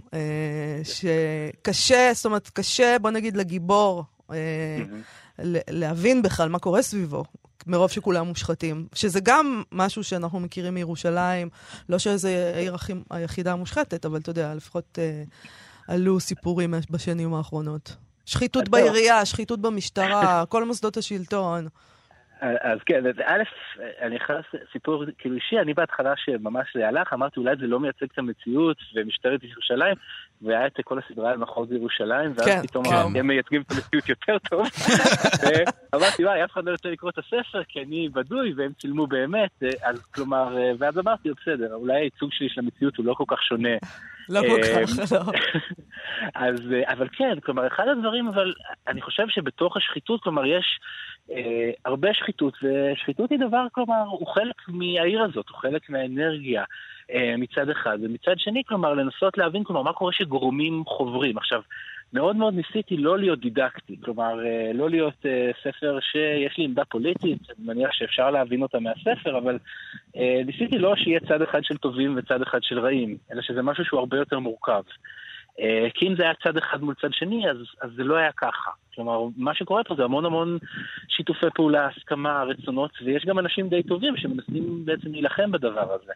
[0.85, 4.05] שקשה, זאת אומרת, קשה, בוא נגיד, לגיבור
[5.69, 7.25] להבין בכלל מה קורה סביבו,
[7.67, 8.87] מרוב שכולם מושחתים.
[8.95, 11.49] שזה גם משהו שאנחנו מכירים מירושלים,
[11.89, 12.77] לא שזה העיר
[13.11, 15.23] היחידה המושחתת, אבל אתה יודע, לפחות אה,
[15.89, 17.97] עלו סיפורים בשנים האחרונות.
[18.27, 18.69] שחיתות.
[18.69, 21.69] בעירייה, שחיתות במשטרה, כל מוסדות השלטון.
[22.61, 23.43] אז כן, אז א',
[24.01, 28.07] אני נכנס סיפור כאילו אישי, אני בהתחלה שממש זה הלך, אמרתי אולי זה לא מייצג
[28.13, 29.95] את המציאות ומשטרת ירושלים,
[30.43, 33.19] והיה את כל הסדרה על מחוז ירושלים, ואז כן, פתאום כן.
[33.19, 34.67] הם מייצגים את המציאות יותר טוב.
[35.93, 39.63] ואמרתי, וואי, אף אחד לא יוצא לקרוא את הספר, כי אני בדוי והם צילמו באמת,
[39.83, 43.77] אז כלומר, ואז אמרתי, בסדר, אולי הייצוג שלי של המציאות הוא לא כל כך שונה.
[44.29, 45.33] לא כל אה, כך, לא.
[46.47, 48.53] אז, אה, אבל כן, כלומר, אחד הדברים, אבל
[48.89, 51.14] אני חושב שבתוך השחיתות, כלומר, יש אה,
[51.85, 56.65] הרבה שחיתות, ושחיתות היא דבר, כלומר, הוא חלק מהעיר הזאת, הוא חלק מהאנרגיה
[57.11, 61.39] אה, מצד אחד, ומצד שני, כלומר, לנסות להבין, כלומר, מה קורה שגורמים חוברים.
[61.39, 61.63] עכשיו,
[62.13, 66.85] מאוד מאוד ניסיתי לא להיות דידקטי, כלומר, אה, לא להיות אה, ספר שיש לי עמדה
[66.85, 69.59] פוליטית, אני מניח שאפשר להבין אותה מהספר, אבל
[70.17, 73.85] אה, ניסיתי לא שיהיה צד אחד של טובים וצד אחד של רעים, אלא שזה משהו
[73.85, 74.83] שהוא הרבה יותר מורכב.
[75.61, 78.31] אה, כי אם זה היה צד אחד מול צד שני, אז, אז זה לא היה
[78.37, 78.71] ככה.
[78.95, 80.59] כלומר, מה שקורה פה זה המון המון
[81.09, 86.13] שיתופי פעולה, הסכמה, רצונות, ויש גם אנשים די טובים שמנסים בעצם להילחם בדבר הזה.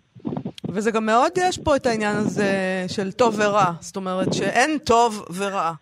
[0.68, 2.52] וזה גם מאוד, יש פה את העניין הזה
[2.88, 3.72] של טוב ורע.
[3.80, 5.72] זאת אומרת שאין טוב ורע.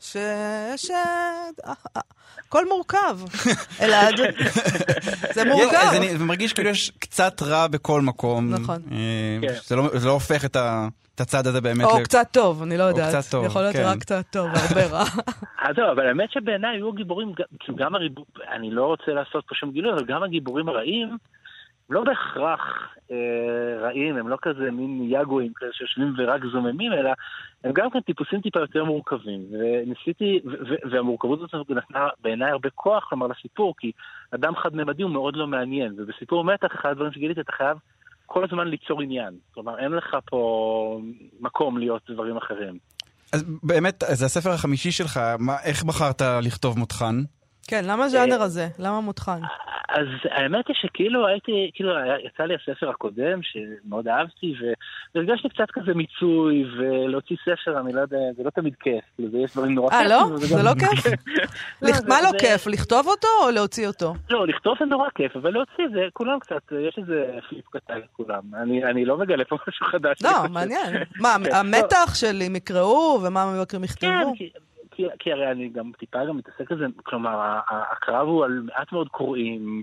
[0.00, 0.90] שיש...
[0.90, 2.00] אה, אה,
[2.48, 3.18] הכל מורכב.
[3.82, 4.14] אלעד,
[5.34, 5.76] זה מורכב.
[6.16, 8.50] זה מרגיש כאילו יש קצת רע בכל מקום.
[8.54, 8.82] נכון.
[9.42, 9.54] כן.
[9.66, 11.84] זה לא- זה לא הופך את ה- את הצד הזה באמת.
[11.84, 13.14] או ל- קצת טוב, אני לא יודעת.
[13.14, 13.82] קצת טוב, יכול להיות כן.
[13.86, 15.02] רק קצת טוב, הרבה רע.
[15.62, 18.24] אז זהו, אבל האמת שבעיניי היו גיבורים, גם- כאילו גם הריבו...
[18.52, 21.16] אני לא רוצה לעשות פה שום גילוי, אבל גם הגיבורים הרעים,
[21.90, 22.60] לא בהכרח
[23.10, 23.16] אה,
[23.80, 27.10] רעים, הם לא כזה מין יגואים כאלה שיושבים ורק זוממים, אלא
[27.64, 29.40] הם גם כן טיפוסים טיפה יותר מורכבים.
[29.52, 33.92] וניסיתי, ו- ו- והמורכבות הזאת נתנה בעיניי הרבה כוח, כלומר, לסיפור, כי
[34.34, 37.76] אדם חד-ממדי הוא מאוד לא מעניין, ובסיפור מתח, אחד הדברים שגיליתי, אתה חייב
[38.26, 39.34] כל הזמן ליצור עניין.
[39.54, 41.00] כלומר, אין לך פה
[41.40, 42.78] מקום להיות דברים אחרים.
[43.32, 47.22] אז באמת, זה הספר החמישי שלך, מה- איך בחרת לכתוב מותחן?
[47.68, 48.68] כן, למה הז'אנר הזה?
[48.78, 49.40] למה מותחן?
[49.88, 51.90] אז האמת היא שכאילו הייתי, כאילו
[52.26, 54.54] יצא לי הספר הקודם שמאוד אהבתי
[55.14, 59.38] והרגשתי קצת כזה מיצוי ולהוציא ספר, אני לא יודע, זה לא תמיד כיף, כאילו זה-
[59.38, 60.22] יש דברים נורא אה, לא?
[60.34, 61.06] וזה זה גם- לא כיף?
[61.82, 62.66] לא, זה- מה לא זה- כיף?
[62.66, 64.14] לכתוב אותו או להוציא אותו?
[64.30, 67.14] לא, לכתוב זה נורא כיף, אבל להוציא זה, כולם קצת, יש איזה
[67.48, 68.42] פליפ קטן לכולם.
[68.90, 70.16] אני לא מגלה פה משהו חדש.
[70.22, 70.30] לא.
[70.50, 70.92] מעניין.
[71.22, 74.32] מה, כן, המתח של אם יקראו ומה המבקרים כן, יכתבו?
[74.94, 79.08] כי, כי, הרי אני גם טיפה גם מתעסק בזה, כלומר, הקרב הוא על מעט מאוד
[79.08, 79.82] קוראים,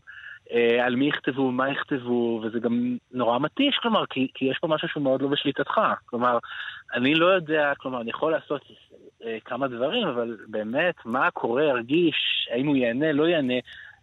[0.51, 4.67] אה, על מי יכתבו, מה יכתבו, וזה גם נורא מתיש, כלומר, כי, כי יש פה
[4.67, 5.81] משהו שהוא מאוד לא בשליטתך.
[6.05, 6.37] כלומר,
[6.93, 8.61] אני לא יודע, כלומר, אני יכול לעשות
[9.23, 13.53] אה, כמה דברים, אבל באמת, מה הקורא ירגיש, האם הוא ייהנה, לא ייהנה,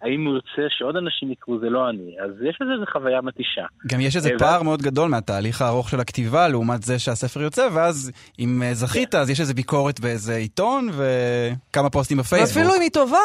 [0.03, 2.17] האם הוא ירצה שעוד אנשים יקראו, זה לא אני.
[2.25, 3.65] אז יש לזה איזו חוויה מתישה.
[3.87, 7.69] גם יש איזה אה, פער מאוד גדול מהתהליך הארוך של הכתיבה לעומת זה שהספר יוצא,
[7.75, 12.57] ואז אם אה, זכית, אז יש איזה ביקורת באיזה עיתון וכמה פוסטים בפייסבוק.
[12.57, 13.19] ואפילו אם היא טובה,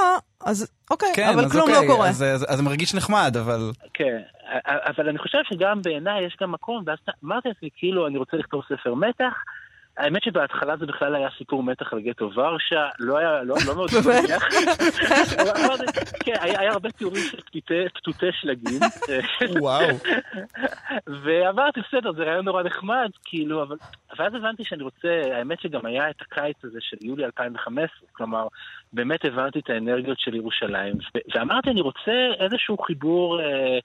[0.45, 2.09] אז אוקיי, כן, אבל אז כלום אוקיי, לא קורה.
[2.09, 3.71] אז, אז, אז זה מרגיש נחמד, אבל...
[3.93, 4.21] כן,
[4.65, 8.61] אבל אני חושב שגם בעיניי יש גם מקום, ואז אמרתי לעצמי, כאילו, אני רוצה לכתוב
[8.69, 9.33] ספר מתח.
[9.97, 13.89] האמת שבהתחלה זה בכלל היה סיפור מתח על גטו ורשה, לא היה, לא, לא מאוד?
[13.89, 14.43] שמח.
[16.25, 18.79] כן, היה, היה הרבה תיאורים של פתותי, פתותי שלגים.
[19.61, 19.87] וואו.
[21.23, 23.75] ואמרתי, בסדר, זה רעיון נורא נחמד, כאילו, אבל...
[24.19, 28.47] ואז הבנתי שאני רוצה, האמת שגם היה את הקיץ הזה של יולי 2015, כלומר,
[28.93, 30.95] באמת הבנתי את האנרגיות של ירושלים,
[31.35, 33.41] ואמרתי, אני רוצה איזשהו חיבור...
[33.41, 33.79] אה,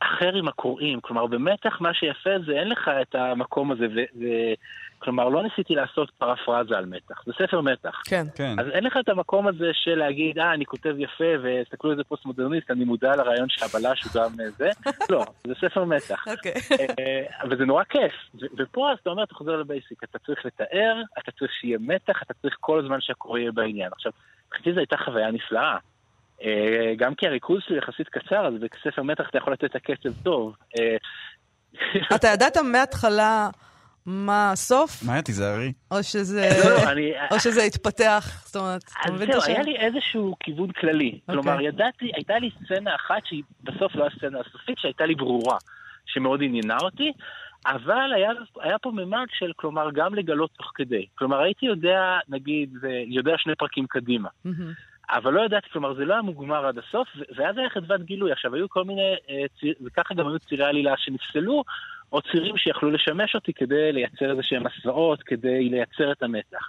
[0.00, 4.54] אחר עם הקוראים, כלומר במתח מה שיפה זה אין לך את המקום הזה, ו- ו-
[5.00, 8.02] כלומר לא ניסיתי לעשות פרפרזה על מתח, זה ספר מתח.
[8.04, 8.26] כן.
[8.34, 8.54] כן.
[8.58, 12.24] אז אין לך את המקום הזה של להגיד, אה, אני כותב יפה, ותסתכלו איזה פוסט
[12.24, 14.70] מודרניסט, אני מודע לרעיון שהבלש הוא גם אה, זה.
[15.12, 16.24] לא, זה ספר מתח.
[16.28, 16.52] אוקיי.
[16.72, 18.12] אה, וזה נורא כיף.
[18.58, 22.34] ופה אז אתה אומר, אתה חוזר לבייסיק, אתה צריך לתאר, אתה צריך שיהיה מתח, אתה
[22.42, 23.90] צריך כל הזמן שהקורא יהיה בעניין.
[23.92, 24.12] עכשיו,
[24.46, 25.76] מבחינתי זו הייתה חוויה נפלאה.
[26.42, 30.22] אה, גם כי הריכוז שלי יחסית קצר, אז בספר מתח אתה יכול לתת את הקצב
[30.22, 30.56] טוב.
[32.14, 33.48] אתה ידעת מההתחלה
[34.06, 35.72] מה הסוף, מאיה, תיזהרי.
[35.90, 36.48] או שזה...
[36.64, 37.12] לא, לא, אני...
[37.30, 39.54] או שזה התפתח, זאת אומרת, אתה מבין את השאלה?
[39.54, 41.18] היה לי איזשהו כיוון כללי.
[41.26, 45.56] כלומר, ידעתי, הייתה לי סצנה אחת שהיא בסוף לא הסצנה הסופית, שהייתה לי ברורה,
[46.06, 47.12] שמאוד עניינה אותי,
[47.66, 51.06] אבל היה, היה פה ממד של, כלומר, גם לגלות תוך כדי.
[51.14, 54.28] כלומר, הייתי יודע, נגיד, אה, יודע שני פרקים קדימה.
[55.10, 58.32] אבל לא ידעתי, כלומר, זה לא היה מוגמר עד הסוף, ואז היה חדוות גילוי.
[58.32, 61.64] עכשיו, היו כל מיני, אה, וככה גם היו צירי עלילה שנפסלו,
[62.12, 66.64] או צירים שיכלו לשמש אותי כדי לייצר איזה שהם הסוואות, כדי לייצר את המתח.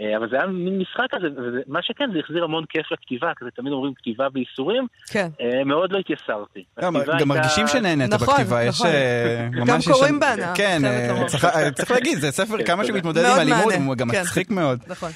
[0.00, 1.26] אה, אבל זה היה מין משחק כזה,
[1.68, 5.28] ומה שכן, זה החזיר המון כיף לכתיבה, כזה תמיד אומרים כתיבה בייסורים, כן.
[5.40, 6.64] אה, מאוד לא התייסרתי.
[6.80, 8.86] גם, הייתה- מרגישים שנהנית נכון, בכתיבה, יש נכון.
[8.86, 9.68] אה, ממש...
[9.68, 11.28] גם יש קוראים בהנאה, כן, אה, לומר.
[11.28, 12.84] צריך- אה, צריך להגיד, זה ספר כן, כמה.
[12.84, 14.20] שמתמודד עם אלימות, מהנה, הוא גם כן.
[14.20, 14.78] מצחיק מאוד.
[14.86, 15.10] נכון.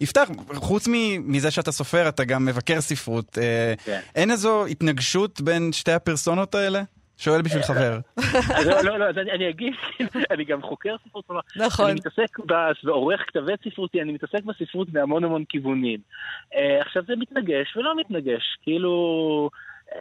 [0.00, 0.88] יפתח, חוץ
[1.20, 3.38] מזה שאתה סופר, אתה גם מבקר ספרות.
[3.38, 4.00] אה, כן.
[4.14, 6.82] אין איזו התנגשות בין שתי הפרסונות האלה?
[7.20, 7.98] שואל בשביל חבר.
[8.66, 9.72] לא, לא, לא, אז אני, אני אגיד,
[10.32, 11.24] אני גם חוקר ספרות,
[11.56, 11.86] נכון.
[11.86, 12.38] אני מתעסק,
[12.84, 16.00] ועורך כתבי ספרותי, אני מתעסק בספרות בהמון המון כיוונים.
[16.54, 19.50] אה, עכשיו זה מתנגש ולא מתנגש, כאילו...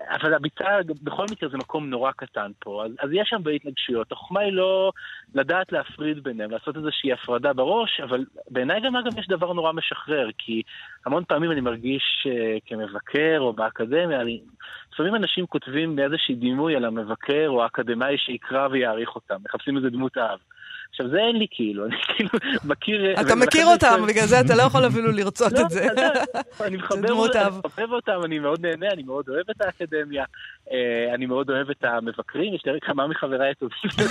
[0.10, 0.66] אבל הביצה,
[1.04, 4.12] בכל מקרה זה מקום נורא קטן פה, אז, אז יש שם בהתנגשויות.
[4.12, 4.92] החוכמה היא לא
[5.36, 10.30] לדעת להפריד ביניהם, לעשות איזושהי הפרדה בראש, אבל בעיניי גם אגב יש דבר נורא משחרר,
[10.38, 10.62] כי
[11.06, 14.42] המון פעמים אני מרגיש uh, כמבקר או באקדמיה, אני,
[14.94, 20.18] לפעמים אנשים כותבים באיזשהי דימוי על המבקר או האקדמאי שיקרא ויעריך אותם, מחפשים איזה דמות
[20.18, 20.40] אב.
[21.00, 22.30] עכשיו זה אין לי כאילו, אני כאילו
[22.64, 23.22] מכיר...
[23.22, 25.86] אתה מכיר אותם, בגלל זה אתה לא יכול אפילו לרצות לא, את זה.
[25.86, 26.24] אתה יודע,
[26.62, 28.24] אני מחבב אותם.
[28.26, 30.24] אני מאוד נהנה, אני מאוד אוהב את האקדמיה,
[30.72, 33.80] אה, אני מאוד אוהב את המבקרים, יש לי כמה מחבריי הטובים.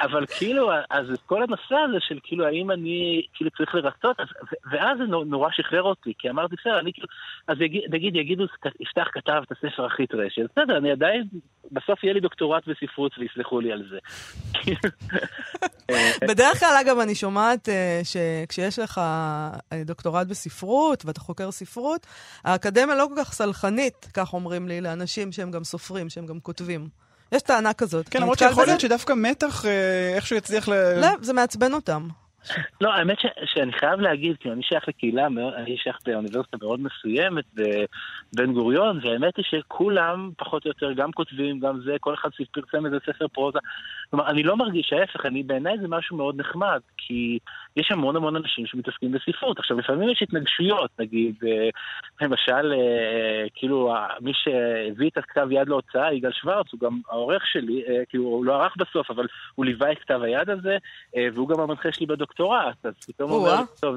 [0.00, 4.16] אבל כאילו, אז כל הנושא הזה של כאילו, האם אני כאילו צריך לרצות,
[4.70, 7.08] ואז זה נו- נורא שחרר אותי, כי אמרתי, בסדר, אני כאילו,
[7.48, 7.56] אז
[7.90, 8.44] נגיד, יגידו,
[8.80, 11.24] יפתח כתב את הספר הכי טרשי, אז בסדר, אני עדיין,
[11.72, 13.98] בסוף יהיה לי דוקטורט בספרות ויסלחו לי על זה.
[15.90, 22.06] אה, בדרך כלל, אגב, אני שומעת אה, שכשיש לך אה, דוקטורט בספרות ואתה חוקר ספרות,
[22.44, 26.88] האקדמיה לא כל כך סלחנית, כך אומרים לי, לאנשים שהם גם סופרים, שהם גם כותבים.
[27.32, 28.08] יש טענה כזאת.
[28.08, 28.66] כן, למרות שיכול?
[28.66, 30.72] להיות שדווקא מתח אה, איכשהו יצליח ל...
[31.00, 32.08] לא, זה מעצבן אותם.
[32.80, 37.44] לא, האמת ש, שאני חייב להגיד, כי אני שייך לקהילה, אני שייך לאוניברסיטה מאוד מסוימת,
[37.54, 42.86] בבן גוריון, והאמת היא שכולם, פחות או יותר, גם כותבים, גם זה, כל אחד פרסם
[42.86, 43.58] איזה ספר פרוזה.
[44.10, 47.38] כלומר, אני לא מרגיש, ההפך, אני, בעיניי זה משהו מאוד נחמד, כי
[47.76, 49.58] יש המון המון אנשים שמתעסקים בספרות.
[49.58, 51.68] עכשיו, לפעמים יש התנגשויות, נגיד, אה,
[52.20, 57.82] למשל, אה, כאילו, מי שהביא את הכתב יד להוצאה, יגאל שוורץ, הוא גם העורך שלי,
[57.88, 60.76] אה, כאילו, הוא לא ערך בסוף, אבל הוא ליווה את כתב היד הזה,
[61.34, 63.96] והוא גם המנחה שלי בדוקטורט, אז פתאום הוא אומר, טוב.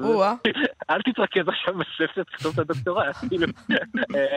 [0.90, 3.46] אל תתרכז עכשיו בספר, תכתוב את הדוקטורט, כאילו,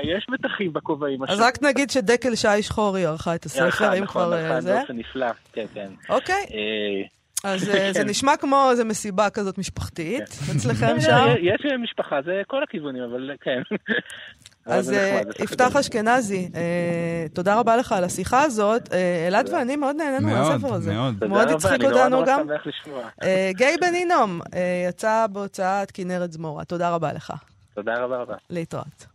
[0.03, 1.23] יש מתחים בכובעים.
[1.23, 4.77] אז רק נגיד שדקל שי שחורי ערכה את הספר, אם כבר אה, זה.
[4.77, 5.89] באופן נפלא, כן, כן.
[6.09, 7.07] אוקיי, אה,
[7.43, 8.09] אז אה, זה כן.
[8.09, 10.23] נשמע כמו איזה מסיבה כזאת משפחתית
[10.55, 11.25] אצלכם אה, שם.
[11.41, 13.61] יש משפחה, זה כל הכיוונים, אבל כן.
[14.65, 15.75] אז זה אה, זה יפתח.
[15.75, 16.49] אשכנזי,
[17.33, 18.93] תודה רבה לך על השיחה הזאת.
[19.27, 20.93] אלעד ואני מאוד נהנינו מאוד, מהספר הזה.
[20.93, 21.27] מאוד.
[21.27, 22.47] מאוד רבה, הצחיק אותנו גם.
[23.51, 24.41] גיא בנינום
[24.89, 26.65] יצא בהוצאת כנרת זמורה.
[26.65, 27.33] תודה רבה לך.
[27.75, 28.35] תודה רבה רבה.
[28.49, 29.05] להתראות.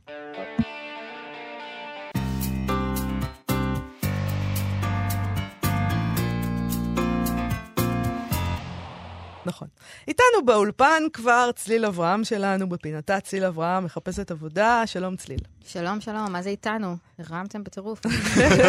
[9.49, 9.69] נכון.
[10.09, 14.83] איתנו באולפן כבר צליל אברהם שלנו, בפינתה צליל אברהם, מחפשת עבודה.
[14.87, 15.41] שלום צליל.
[15.67, 16.97] שלום, שלום, מה זה איתנו?
[17.19, 18.01] הרמתם בטירוף.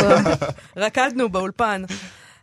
[0.78, 1.84] רקדנו באולפן.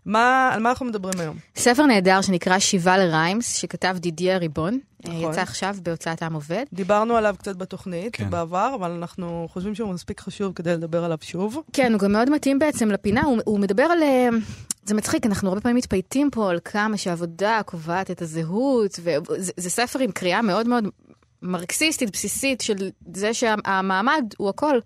[0.07, 1.37] מה, על מה אנחנו מדברים היום?
[1.57, 4.79] ספר נהדר שנקרא שיבה לריימס, שכתב דידיה ריבון.
[5.05, 5.33] נכון.
[5.33, 6.65] יצא עכשיו בהוצאת עם עובד.
[6.73, 8.31] דיברנו עליו קצת בתוכנית כן.
[8.31, 11.59] בעבר, אבל אנחנו חושבים שהוא מספיק חשוב כדי לדבר עליו שוב.
[11.73, 14.03] כן, הוא גם מאוד מתאים בעצם לפינה, הוא, הוא מדבר על...
[14.03, 14.29] אה,
[14.85, 19.71] זה מצחיק, אנחנו הרבה פעמים מתפייטים פה על כמה שעבודה קובעת את הזהות, וזה זה
[19.71, 20.85] ספר עם קריאה מאוד מאוד
[21.43, 24.79] מרקסיסטית, בסיסית, של זה שהמעמד הוא הכל.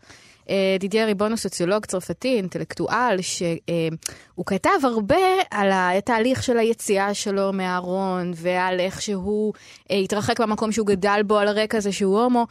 [0.50, 5.16] אה, דידיה ריבון הוא סוציולוג צרפתי, אינטלקטואל, שהוא כתב הרבה
[5.50, 9.52] על התהליך של היציאה שלו מהארון, ועל איך שהוא
[9.90, 12.46] אה, התרחק מהמקום שהוא גדל בו על הרקע הזה שהוא הומו.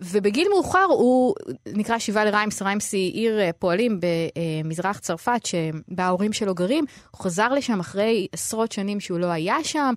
[0.00, 1.34] ובגיל מאוחר הוא
[1.66, 4.00] נקרא שיבה לריימס, ריימס היא עיר אה, פועלים
[4.64, 6.84] במזרח צרפת, שבה ההורים שלו גרים.
[7.10, 9.94] הוא חזר לשם אחרי עשרות שנים שהוא לא היה שם,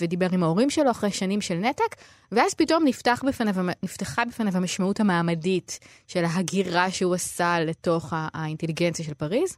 [0.00, 1.96] ודיבר עם ההורים שלו אחרי שנים של נתק,
[2.32, 9.14] ואז פתאום נפתח בפניו, נפתחה בפניו המשמעות המעמדית של ההגירה שהוא עשה לתוך האינטליגנציה של
[9.14, 9.56] פריז.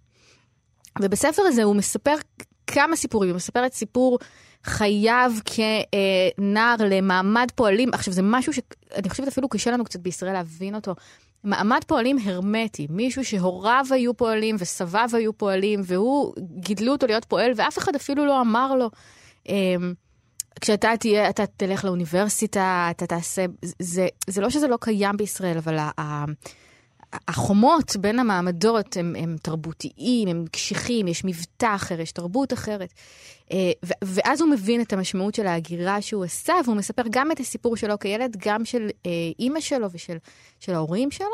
[1.00, 2.14] ובספר הזה הוא מספר
[2.66, 4.18] כמה סיפורים, הוא מספר את סיפור
[4.64, 7.88] חייו כנער למעמד פועלים.
[7.92, 10.94] עכשיו, זה משהו שאני חושבת אפילו קשה לנו קצת בישראל להבין אותו.
[11.44, 17.53] מעמד פועלים הרמטי, מישהו שהוריו היו פועלים וסביו היו פועלים, והוא, גידלו אותו להיות פועל,
[17.57, 18.90] ואף אחד אפילו לא אמר לו.
[19.48, 19.94] אמ,
[20.61, 23.44] כשאתה תהיה, אתה תלך לאוניברסיטה, אתה תעשה,
[23.79, 26.24] זה, זה לא שזה לא קיים בישראל, אבל ה,
[27.29, 32.92] החומות בין המעמדות הם, הם תרבותיים, הם קשיחים, יש מבטא אחר, יש תרבות אחרת.
[33.53, 33.72] אה,
[34.05, 37.98] ואז הוא מבין את המשמעות של ההגירה שהוא עשה, והוא מספר גם את הסיפור שלו
[37.98, 40.16] כילד, גם של אה, אימא שלו ושל
[40.61, 41.26] של ההורים שלו,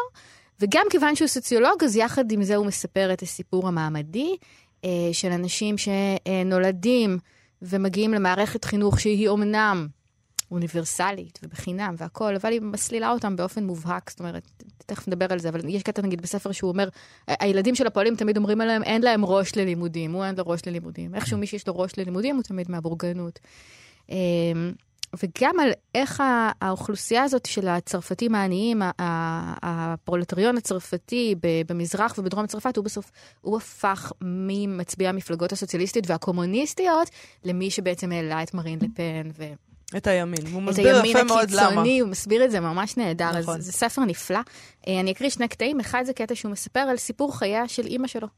[0.60, 4.36] וגם כיוון שהוא סוציולוג, אז יחד עם זה הוא מספר את הסיפור המעמדי
[4.84, 7.18] אה, של אנשים שנולדים
[7.62, 9.88] ומגיעים למערכת חינוך שהיא אומנם
[10.50, 14.42] אוניברסלית ובחינם והכול, אבל היא מסלילה אותם באופן מובהק, זאת אומרת,
[14.86, 16.88] תכף נדבר על זה, אבל יש קטע נגיד בספר שהוא אומר,
[17.28, 21.14] הילדים של הפועלים תמיד אומרים עליהם, אין להם ראש ללימודים, הוא אין לו ראש ללימודים.
[21.14, 23.38] איכשהו מי שיש לו ראש ללימודים הוא תמיד מהבורגנות.
[25.14, 26.22] וגם על איך
[26.60, 31.34] האוכלוסייה הזאת של הצרפתים העניים, הפרולטריון הצרפתי
[31.68, 37.10] במזרח ובדרום צרפת, הוא בסוף, הוא הפך ממצביעי המפלגות הסוציאליסטיות והקומוניסטיות,
[37.44, 39.44] למי שבעצם העלה את מרין לפן ו...
[39.96, 40.40] את הימין.
[40.46, 41.66] והוא את מסביר הימין יפה מאוד למה.
[41.66, 43.28] הקיצוני, הוא מסביר את זה ממש נהדר.
[43.28, 43.40] נכון.
[43.40, 43.60] נכון.
[43.60, 44.38] זה ספר נפלא.
[44.88, 45.80] אה, אני אקריא שני קטעים.
[45.80, 48.28] אחד זה קטע שהוא מספר על סיפור חייה של אימא שלו.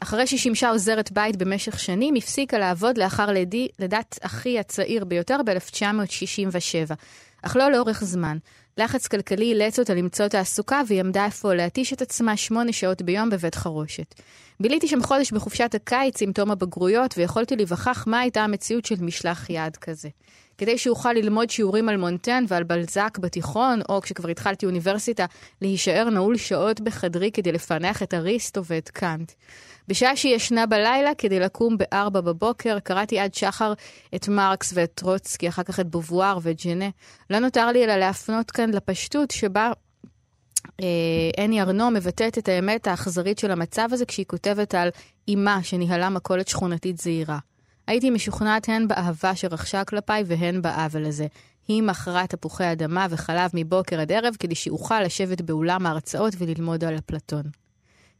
[0.00, 5.36] אחרי שהיא שימשה עוזרת בית במשך שנים, הפסיקה לעבוד לאחר לידי, לידת אחי הצעיר ביותר
[5.44, 6.94] ב-1967.
[7.42, 8.38] אך לא לאורך זמן.
[8.78, 13.30] לחץ כלכלי אילץ אותה למצוא תעסוקה, והיא עמדה אפוא להתיש את עצמה שמונה שעות ביום
[13.30, 14.14] בבית חרושת.
[14.60, 19.50] ביליתי שם חודש בחופשת הקיץ עם תום הבגרויות, ויכולתי להיווכח מה הייתה המציאות של משלח
[19.50, 20.08] יד כזה.
[20.58, 25.26] כדי שאוכל ללמוד שיעורים על מונטן ועל בלזק בתיכון, או כשכבר התחלתי אוניברסיטה,
[25.62, 29.32] להישאר נעול שעות בחדרי כדי לפענח את אריסטו ואת קאנט.
[29.90, 33.72] בשעה שהיא ישנה בלילה, כדי לקום בארבע בבוקר, קראתי עד שחר
[34.14, 36.88] את מרקס ואת טרוצקי, אחר כך את בובואר ואת ז'נה.
[37.30, 39.72] לא נותר לי אלא להפנות כאן לפשטות שבה
[40.80, 44.88] אה, אני ארנו מבטאת את האמת האכזרית של המצב הזה כשהיא כותבת על
[45.34, 47.38] אמה שניהלה מכולת שכונתית זעירה.
[47.86, 51.26] הייתי משוכנעת הן באהבה שרכשה כלפיי והן בעוול הזה.
[51.68, 56.98] היא מכרה תפוחי אדמה וחלב מבוקר עד ערב כדי שאוכל לשבת באולם ההרצאות וללמוד על
[56.98, 57.59] אפלטון.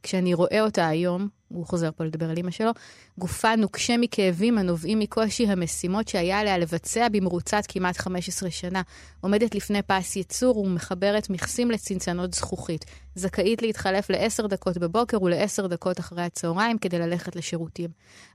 [0.03, 2.71] כשאני רואה אותה היום, הוא חוזר פה לדבר על אמא שלו,
[3.17, 8.81] גופה נוקשה מכאבים הנובעים מקושי המשימות שהיה עליה לבצע במרוצת כמעט 15 שנה.
[9.21, 12.85] עומדת לפני פס ייצור ומחברת מכסים לצנצנות זכוכית.
[13.15, 17.89] זכאית להתחלף לעשר דקות בבוקר ולעשר דקות אחרי הצהריים כדי ללכת לשירותים.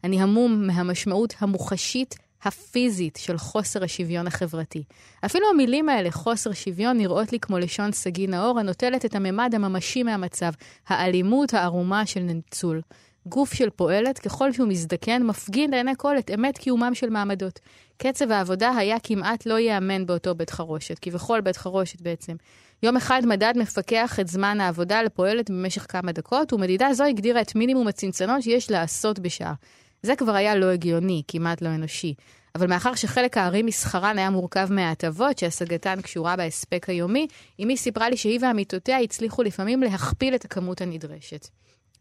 [0.04, 2.14] אני המום מהמשמעות המוחשית
[2.46, 4.82] הפיזית של חוסר השוויון החברתי.
[5.24, 10.02] אפילו המילים האלה, חוסר שוויון, נראות לי כמו לשון סגי נאור הנוטלת את הממד הממשי
[10.02, 10.52] מהמצב,
[10.88, 12.80] האלימות הערומה של ניצול.
[13.26, 17.60] גוף של פועלת, ככל שהוא מזדקן, מפגין לעיני כל את אמת קיומם של מעמדות.
[17.98, 22.36] קצב העבודה היה כמעט לא ייאמן באותו בית חרושת, כי בכל בית חרושת בעצם.
[22.82, 27.54] יום אחד מדד מפקח את זמן העבודה לפועלת במשך כמה דקות, ומדידה זו הגדירה את
[27.54, 29.54] מינימום הצנצנות שיש לעשות בשעה.
[30.02, 32.14] זה כבר היה לא הגיוני, כמעט לא אנושי.
[32.54, 37.26] אבל מאחר שחלק הארי משכרן היה מורכב מההטבות שהשגתן קשורה בהספק היומי,
[37.62, 41.48] אמי סיפרה לי שהיא ועמיתותיה הצליחו לפעמים להכפיל את הכמות הנדרשת.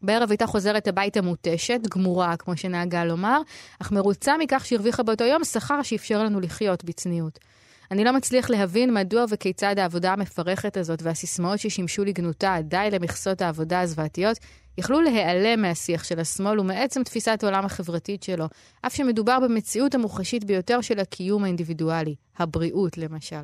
[0.02, 3.42] בערב הייתה חוזרת הביתה מותשת, גמורה, כמו שנהגה לומר,
[3.80, 7.40] אך מרוצה מכך שהרוויחה באותו יום שכר שאפשר לנו לחיות בצניעות.
[7.92, 13.82] אני לא מצליח להבין מדוע וכיצד העבודה המפרכת הזאת והסיסמאות ששימשו לגנותה, די למכסות העבודה
[13.82, 14.38] הזוועתיות,
[14.78, 18.46] יכלו להיעלם מהשיח של השמאל ומעצם תפיסת העולם החברתית שלו,
[18.82, 23.36] אף שמדובר במציאות המוחשית ביותר של הקיום האינדיבידואלי, הבריאות למשל.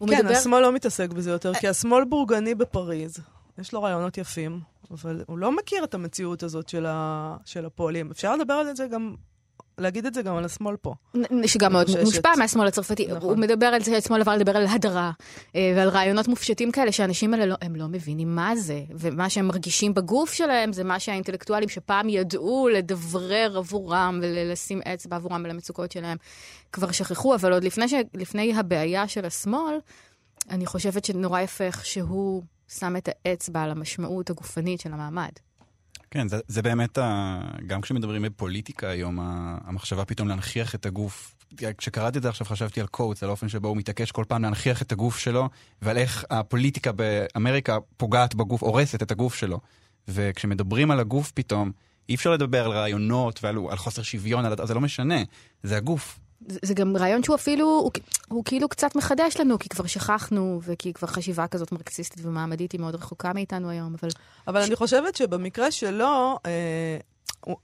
[0.00, 3.18] כן, מדבר- השמאל לא מתעסק בזה יותר, כי השמאל בורגני בפריז.
[3.58, 7.36] יש לו רעיונות יפים, אבל הוא לא מכיר את המציאות הזאת של, ה...
[7.44, 8.10] של הפועלים.
[8.10, 9.14] אפשר לדבר על זה גם,
[9.78, 10.94] להגיד את זה גם על השמאל פה.
[11.46, 11.86] שגם מאוד.
[12.04, 13.06] מושפע מהשמאל הצרפתי.
[13.06, 13.30] נכון.
[13.30, 15.10] הוא מדבר על זה, השמאל עבר לדבר על הדרה,
[15.56, 19.48] אה, ועל רעיונות מופשטים כאלה, שהאנשים האלה לא, הם לא מבינים מה זה, ומה שהם
[19.48, 25.92] מרגישים בגוף שלהם זה מה שהאינטלקטואלים שפעם ידעו לדברר עבורם ולשים אצבע עבורם על המצוקות
[25.92, 26.16] שלהם,
[26.72, 27.94] כבר שכחו, אבל עוד לפני, ש...
[28.14, 29.78] לפני הבעיה של השמאל,
[30.50, 35.30] אני חושבת שנורא יפה איך שהוא שם את האצבע על המשמעות הגופנית של המעמד.
[36.10, 37.40] כן, זה, זה באמת, ה...
[37.66, 39.18] גם כשמדברים בפוליטיקה היום,
[39.64, 41.34] המחשבה פתאום להנכיח את הגוף.
[41.78, 44.82] כשקראתי את זה עכשיו חשבתי על קוטס, על האופן שבו הוא מתעקש כל פעם להנכיח
[44.82, 45.48] את הגוף שלו,
[45.82, 49.60] ועל איך הפוליטיקה באמריקה פוגעת בגוף, הורסת את הגוף שלו.
[50.08, 51.72] וכשמדברים על הגוף פתאום,
[52.08, 54.54] אי אפשר לדבר על רעיונות ועל על חוסר שוויון, על...
[54.64, 55.22] זה לא משנה,
[55.62, 56.18] זה הגוף.
[56.46, 57.90] זה, זה גם רעיון שהוא אפילו, הוא,
[58.28, 62.80] הוא כאילו קצת מחדש לנו, כי כבר שכחנו, וכי כבר חשיבה כזאת מרקסיסטית ומעמדית היא
[62.80, 64.08] מאוד רחוקה מאיתנו היום, אבל
[64.46, 66.98] אבל אני חושבת שבמקרה שלו, אה,
[67.40, 67.56] הוא-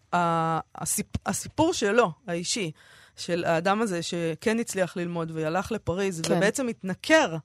[0.75, 2.71] הסיפ, הסיפור שלו, האישי,
[3.17, 6.33] של האדם הזה שכן הצליח ללמוד והלך לפריז, כן.
[6.37, 7.37] ובעצם התנכר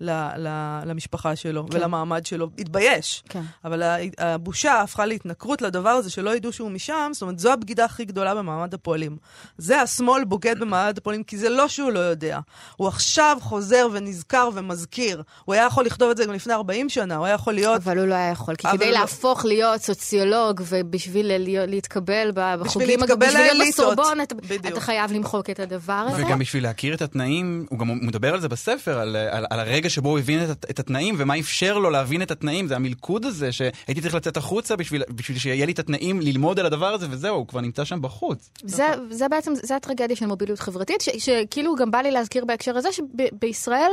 [0.00, 0.48] ל, ל,
[0.86, 1.76] למשפחה שלו כן.
[1.76, 3.22] ולמעמד שלו, התבייש.
[3.28, 3.42] כן.
[3.64, 3.82] אבל
[4.18, 8.34] הבושה הפכה להתנכרות לדבר הזה שלא ידעו שהוא משם, זאת אומרת, זו הבגידה הכי גדולה
[8.34, 9.16] במעמד הפועלים.
[9.58, 12.38] זה השמאל בוגד במעמד הפועלים, כי זה לא שהוא לא יודע.
[12.76, 15.22] הוא עכשיו חוזר ונזכר ומזכיר.
[15.44, 17.76] הוא היה יכול לכתוב את זה גם לפני 40 שנה, הוא היה יכול להיות...
[17.82, 19.00] אבל הוא לא היה יכול, כי כדי לא.
[19.00, 23.68] להפוך להיות סוציולוג ובשביל להיות- להתקבל בחוגים, להתקבל בשביל להיות.
[23.74, 24.34] בסורבון, אתה-.
[24.68, 26.26] אתה חייב למחוק את הדבר הזה.
[26.26, 29.85] וגם בשביל להכיר את התנאים, הוא גם מדבר על זה בספר, על, על, על הרגע
[29.90, 33.52] שבו הוא הבין את, את התנאים, ומה אפשר לו להבין את התנאים, זה המלכוד הזה,
[33.52, 37.36] שהייתי צריך לצאת החוצה בשביל, בשביל שיהיה לי את התנאים ללמוד על הדבר הזה, וזהו,
[37.36, 38.50] הוא כבר נמצא שם בחוץ.
[38.64, 42.76] זה, זה בעצם, זה הטרגדיה של מוביליות חברתית, ש, שכאילו גם בא לי להזכיר בהקשר
[42.76, 43.90] הזה שבישראל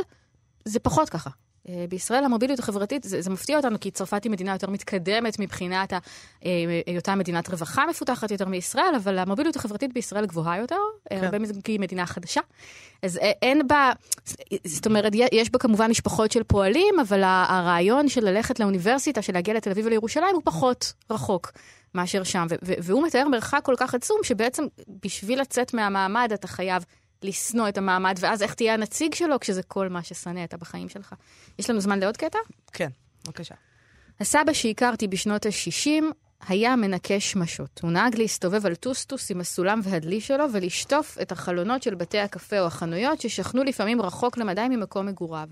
[0.66, 1.30] זה פחות ככה.
[1.70, 5.94] אה, בישראל המוביליות החברתית, זה, זה מפתיע אותנו, כי צרפת היא מדינה יותר מתקדמת מבחינת
[5.94, 5.98] ה-
[6.46, 6.52] אה,
[6.86, 10.76] היותה מדינת רווחה מפותחת יותר מישראל, אבל המוביליות החברתית בישראל גבוהה יותר,
[11.10, 11.24] כן.
[11.24, 12.42] הרבה מזה כי היא מדינה חדשה.
[13.04, 13.92] אז אה, אין בה,
[14.66, 19.54] זאת אומרת, יש בה כמובן משפחות של פועלים, אבל הרעיון של ללכת לאוניברסיטה, של להגיע
[19.54, 21.52] לתל אביב ולירושלים, הוא פחות רחוק.
[21.96, 24.64] מאשר שם, והוא מתאר מרחק כל כך עצום, שבעצם
[25.06, 26.86] בשביל לצאת מהמעמד אתה חייב
[27.24, 31.14] לשנוא את המעמד, ואז איך תהיה הנציג שלו כשזה כל מה ששנאת בחיים שלך.
[31.60, 32.38] יש לנו זמן לעוד קטע?
[32.74, 32.90] כן,
[33.26, 33.56] בבקשה.
[34.20, 36.04] הסבא שהכרתי בשנות ה-60
[36.48, 37.80] היה מנקה שמשות.
[37.84, 42.60] הוא נהג להסתובב על טוסטוס עם הסולם והדלי שלו ולשטוף את החלונות של בתי הקפה
[42.60, 45.48] או החנויות ששכנו לפעמים רחוק למדי ממקום מגוריו.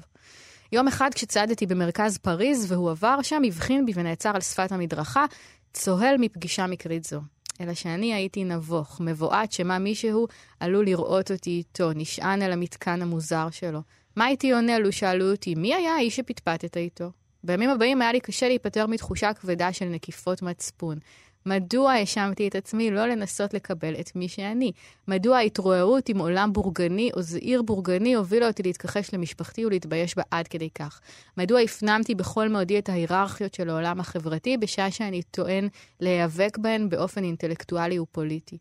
[0.72, 5.26] יום אחד כשצעדתי במרכז פריז והוא עבר שם, הבחין בי ונעצר על שפת המדרכה,
[5.74, 7.22] צוהל מפגישה מקרית זו.
[7.62, 10.28] אלא שאני הייתי נבוך, מבועת שמה מישהו
[10.60, 13.80] עלול לראות אותי איתו, נשען על המתקן המוזר שלו.
[14.16, 17.12] מה הייתי עונה לו שאלו אותי, מי היה האיש שפטפטת איתו?
[17.44, 21.00] בימים הבאים היה לי קשה להיפטר מתחושה כבדה של נקיפות מצפון.
[21.46, 24.72] מדוע האשמתי את עצמי לא לנסות לקבל את מי שאני?
[25.08, 30.48] מדוע ההתרועעות עם עולם בורגני או זעיר בורגני הובילה אותי להתכחש למשפחתי ולהתבייש בה עד
[30.48, 31.02] כדי כך?
[31.38, 35.68] מדוע הפנמתי בכל מאודי את ההיררכיות של העולם החברתי בשעה שאני טוען
[36.00, 38.58] להיאבק בהן באופן אינטלקטואלי ופוליטי?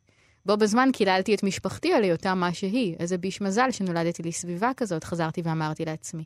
[0.47, 2.97] בו בזמן קיללתי את משפחתי על היותה מה שהיא.
[2.99, 6.25] איזה ביש מזל שנולדתי לסביבה כזאת, חזרתי ואמרתי לעצמי.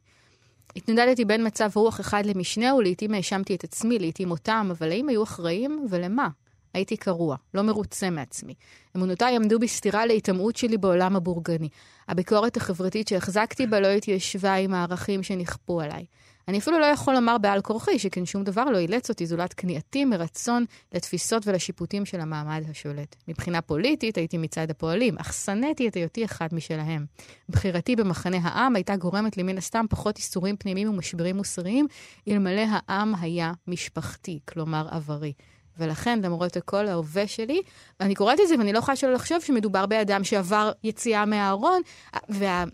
[0.76, 5.22] התנודדתי בין מצב רוח אחד למשנהו, לעתים האשמתי את עצמי, לעתים אותם, אבל האם היו
[5.22, 6.28] אחראים ולמה?
[6.74, 8.54] הייתי קרוע, לא מרוצה מעצמי.
[8.96, 11.68] אמונותיי עמדו בסתירה להיטמעות שלי בעולם הבורגני.
[12.08, 16.04] הביקורת החברתית שהחזקתי בה לא התיישבה עם הערכים שנכפו עליי.
[16.48, 20.04] אני אפילו לא יכול לומר בעל כורחי, שכן שום דבר לא אילץ אותי זולת כניעתי
[20.04, 23.16] מרצון לתפיסות ולשיפוטים של המעמד השולט.
[23.28, 27.06] מבחינה פוליטית הייתי מצד הפועלים, אך שנאתי את היותי אחד משלהם.
[27.48, 31.86] בחירתי במחנה העם הייתה גורמת לי מן הסתם פחות איסורים פנימיים ומשברים מוסריים,
[32.28, 35.32] אלמלא העם היה משפחתי, כלומר עברי.
[35.78, 37.62] ולכן, למרות הכל ההווה שלי,
[38.00, 41.82] אני קוראת את זה ואני לא יכולה שלא לחשוב שמדובר באדם שעבר יציאה מהארון,
[42.28, 42.64] וה...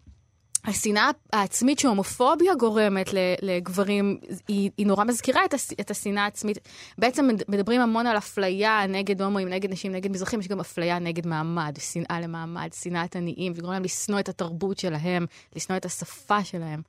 [0.65, 3.11] השנאה העצמית שהומופוביה גורמת
[3.43, 6.59] לגברים, היא, היא נורא מזכירה את, הס, את השנאה העצמית.
[6.99, 11.27] בעצם מדברים המון על אפליה נגד הומואים, נגד נשים, נגד מזרחים, יש גם אפליה נגד
[11.27, 16.83] מעמד, שנאה למעמד, שנאת עניים, וגורם להם לשנוא את התרבות שלהם, לשנוא את השפה שלהם.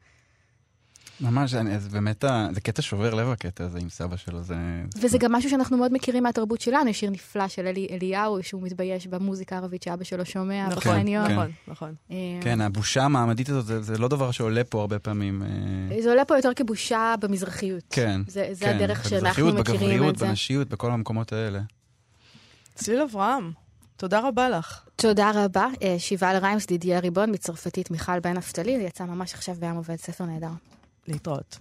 [1.22, 4.56] ממש, אני- אז באמת, זה קטע שובר לב הקטע הזה עם סבא שלו, זה...
[5.02, 8.62] וזה גם משהו שאנחנו מאוד מכירים מהתרבות שלנו, יש שיר נפלא של אלי אליהו, שהוא
[8.64, 11.28] מתבייש במוזיקה הערבית שאבא שלו שומע נכון, בחניון.
[11.28, 11.34] כן.
[11.34, 11.94] נכון, נכון.
[12.42, 15.44] כן, הבושה המעמדית הזאת, זה, זה לא דבר שעולה פה הרבה פעמים.
[15.92, 17.84] אה, זה עולה פה יותר כבושה במזרחיות.
[17.90, 18.22] כן.
[18.28, 20.26] זה, זה כן, הדרך שאנחנו מכירים בגבריות, את זה.
[20.26, 21.60] בנשיות, בכל המקומות האלה.
[22.76, 23.52] צליל אברהם,
[23.98, 24.82] תודה רבה לך.
[24.96, 25.68] תודה רבה.
[25.84, 29.96] אה, שיבה לריימס, דידיה ריבון, מצרפתית מיכל בן נפתלי, זה יצא ממש עכשיו בים עובד,
[29.96, 30.48] ספר נהדר.
[31.08, 31.58] להתראות.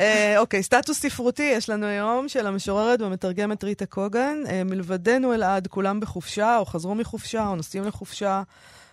[0.00, 4.38] אה, אוקיי, סטטוס ספרותי יש לנו היום של המשוררת והמתרגמת ריטה קוגן.
[4.50, 8.42] אה, מלבדנו אלעד, כולם בחופשה, או חזרו מחופשה, או נוסעים לחופשה.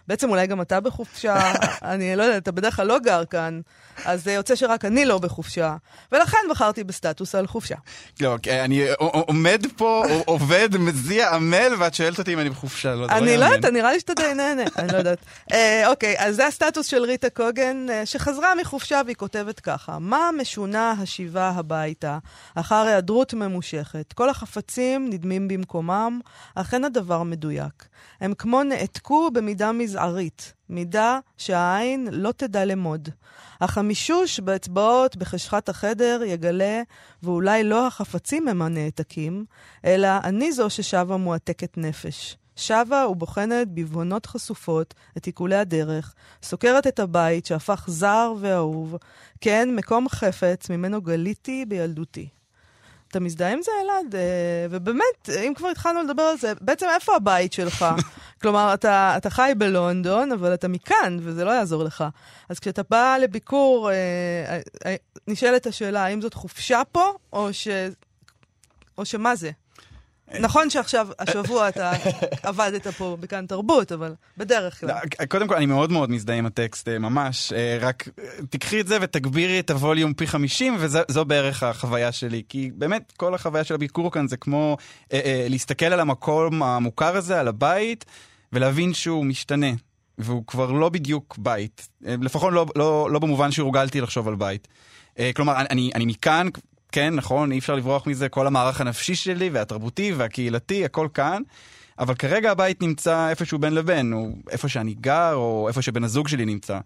[0.07, 1.53] בעצם אולי גם אתה בחופשה,
[1.91, 3.59] אני לא יודעת, אתה בדרך כלל לא גר כאן,
[4.05, 5.75] אז זה יוצא שרק אני לא בחופשה.
[6.11, 7.75] ולכן בחרתי בסטטוס על חופשה.
[8.19, 12.95] לא, אוקיי, אני עומד פה, עובד, מזיע, עמל, ואת שואלת אותי אם אני בחופשה.
[12.95, 13.45] לא, זה אני לא.
[13.45, 15.17] יודעת, נראה לי שאתה די נהנה, אני לא יודעת.
[15.53, 20.29] אה, אוקיי, אז זה הסטטוס של ריטה קוגן, אה, שחזרה מחופשה והיא כותבת ככה: מה
[20.37, 22.17] משונה השיבה הביתה
[22.55, 24.13] אחר היעדרות ממושכת?
[24.13, 26.19] כל החפצים נדמים במקומם,
[26.77, 27.85] אין הדבר מדויק.
[28.21, 33.09] הם כמו נעתקו במידה מזערית, מידה שהעין לא תדע למוד.
[33.59, 36.81] אך המישוש באצבעות בחשכת החדר יגלה,
[37.23, 39.45] ואולי לא החפצים הם הנעתקים,
[39.85, 42.37] אלא אני זו ששבה מועתקת נפש.
[42.55, 48.95] שבה ובוחנת בבהונות חשופות את עיקולי הדרך, סוקרת את הבית שהפך זר ואהוב,
[49.41, 52.29] כן, מקום חפץ ממנו גליתי בילדותי.
[53.07, 54.15] אתה מזדהה עם זה, אלעד?
[54.15, 57.85] אה, ובאמת, אם כבר התחלנו לדבר על זה, בעצם איפה הבית שלך?
[58.41, 62.03] כלומר, אתה, אתה חי בלונדון, אבל אתה מכאן, וזה לא יעזור לך.
[62.49, 64.95] אז כשאתה בא לביקור, אה, אה,
[65.27, 67.67] נשאלת השאלה, האם זאת חופשה פה, או, ש...
[68.97, 69.51] או שמה זה?
[70.39, 71.91] נכון שעכשיו, השבוע אתה
[72.43, 74.89] עבדת פה בכאן תרבות, אבל בדרך כלל.
[74.89, 77.53] לא, קודם כל, אני מאוד מאוד מזדהה עם הטקסט, אה, ממש.
[77.53, 82.43] אה, רק אה, תקחי את זה ותגבירי את הווליום פי 50, וזו בערך החוויה שלי.
[82.49, 84.77] כי באמת, כל החוויה של הביקור כאן זה כמו
[85.49, 88.05] להסתכל על המקום המוכר הזה, על הבית,
[88.53, 89.71] ולהבין שהוא משתנה.
[90.17, 91.87] והוא כבר לא בדיוק בית.
[92.01, 94.67] לפחות לא, לא, לא במובן שהורגלתי לחשוב על בית.
[95.35, 96.47] כלומר, אני, אני מכאן,
[96.91, 101.41] כן, נכון, אי אפשר לברוח מזה, כל המערך הנפשי שלי והתרבותי והקהילתי, הכל כאן.
[101.99, 106.27] אבל כרגע הבית נמצא איפשהו בין לבין, הוא איפה שאני גר, או איפה שבן הזוג
[106.27, 106.79] שלי נמצא.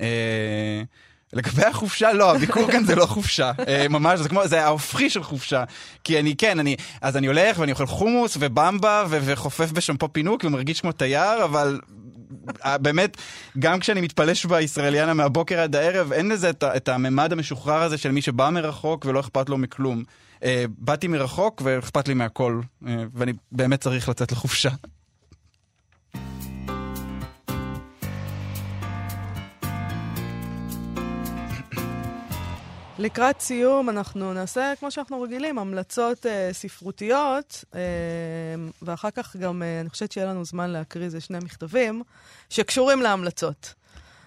[0.00, 0.82] אה,
[1.34, 3.52] לגבי החופשה, לא, הביקור כאן זה לא חופשה.
[3.68, 5.64] אה, ממש, זה כמו, זה ההופכי של חופשה.
[6.04, 10.44] כי אני, כן, אני, אז אני הולך ואני אוכל חומוס ובמבה ו- וחופף בשמפו פינוק
[10.44, 11.80] ומרגיש כמו תייר, אבל
[12.64, 13.16] אה, באמת,
[13.58, 18.10] גם כשאני מתפלש בישראליאנה מהבוקר עד הערב, אין לזה את, את הממד המשוחרר הזה של
[18.10, 20.02] מי שבא מרחוק ולא אכפת לו מכלום.
[20.44, 22.60] אה, באתי מרחוק ואכפת לי מהכל,
[23.14, 24.70] ואני באמת צריך לצאת לחופשה.
[32.98, 37.80] לקראת סיום, אנחנו נעשה, כמו שאנחנו רגילים, המלצות אה, ספרותיות, אה,
[38.82, 42.02] ואחר כך גם, אה, אני חושבת שיהיה לנו זמן להקריא איזה שני מכתבים
[42.50, 43.74] שקשורים להמלצות.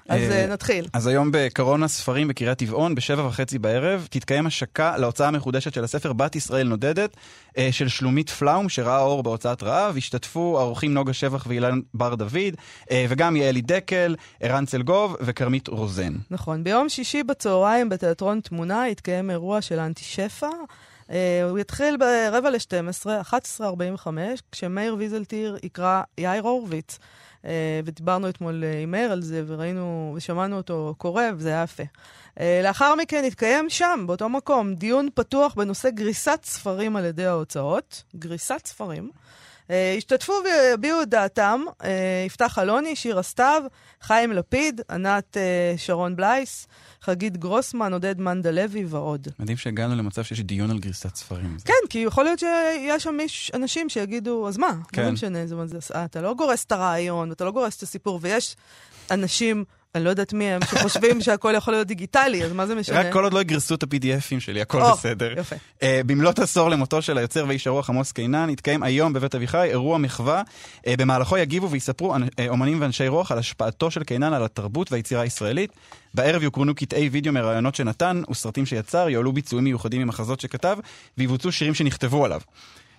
[0.08, 0.88] אז אה, אה, נתחיל.
[0.94, 6.14] אז היום בקרון הספרים בקריית טבעון, בשבע וחצי בערב, תתקיים השקה להוצאה המחודשת של הספר
[6.14, 7.18] בת ישראל נודדת,
[7.58, 9.98] אה, של שלומית פלאום, שראה אור בהוצאת רעב.
[9.98, 12.56] השתתפו האורחים נוגה שבח ואילן בר דוד,
[13.10, 16.14] וגם יעלי דקל, ערן צלגוב וכרמית רוזן.
[16.32, 16.64] נכון.
[16.64, 20.48] ביום שישי בצהריים בתיאטרון תמונה יתקיים אירוע של אנטי שפע.
[21.08, 21.10] Uh,
[21.50, 23.06] הוא יתחיל ברבע ל-12,
[23.60, 24.08] 11.45,
[24.52, 27.00] כשמאיר ויזלטיר יקרא יאיר הורוביץ.
[27.44, 27.48] Uh,
[27.86, 31.84] ודיברנו אתמול uh, עם מאיר על זה, וראינו ושמענו אותו קורא, וזה היה יפה.
[32.36, 38.04] Uh, לאחר מכן יתקיים שם, באותו מקום, דיון פתוח בנושא גריסת ספרים על ידי ההוצאות.
[38.16, 39.10] גריסת ספרים.
[39.68, 41.86] Uh, השתתפו והביעו את דעתם, uh,
[42.26, 43.64] יפתח אלוני, שירה סתיו,
[44.02, 46.68] חיים לפיד, ענת uh, שרון בלייס,
[47.02, 49.28] חגית גרוסמן, עודד מנדלוי ועוד.
[49.40, 51.58] מדהים שהגענו למצב שיש דיון על גריסת ספרים.
[51.66, 54.72] כן, כי יכול להיות שיש שם מיש, אנשים שיגידו, אז מה?
[54.92, 55.06] כן.
[55.06, 55.40] לא משנה,
[55.96, 58.56] אה, אתה לא גורס את הרעיון, אתה לא גורס את הסיפור, ויש
[59.12, 59.64] אנשים,
[59.98, 63.00] אני לא יודעת מי הם, שחושבים שהכל יכול להיות דיגיטלי, אז מה זה משנה?
[63.00, 65.34] רק כל עוד לא יגרסו את ה-PDFים שלי, הכל או, בסדר.
[65.40, 65.56] יפה.
[65.56, 69.98] Uh, במלאת עשור למותו של היוצר ואיש הרוח עמוס קינן, יתקיים היום בבית אביחי אירוע
[69.98, 70.42] מחווה.
[70.78, 75.22] Uh, במהלכו יגיבו ויספרו uh, אומנים ואנשי רוח על השפעתו של קינן על התרבות והיצירה
[75.22, 75.72] הישראלית.
[76.14, 80.78] בערב יוקרנו קטעי וידאו מראיונות שנתן וסרטים שיצר, יועלו ביצועים מיוחדים ממחזות שכתב,
[81.18, 82.42] ויבוצעו שירים שנכתבו עליו.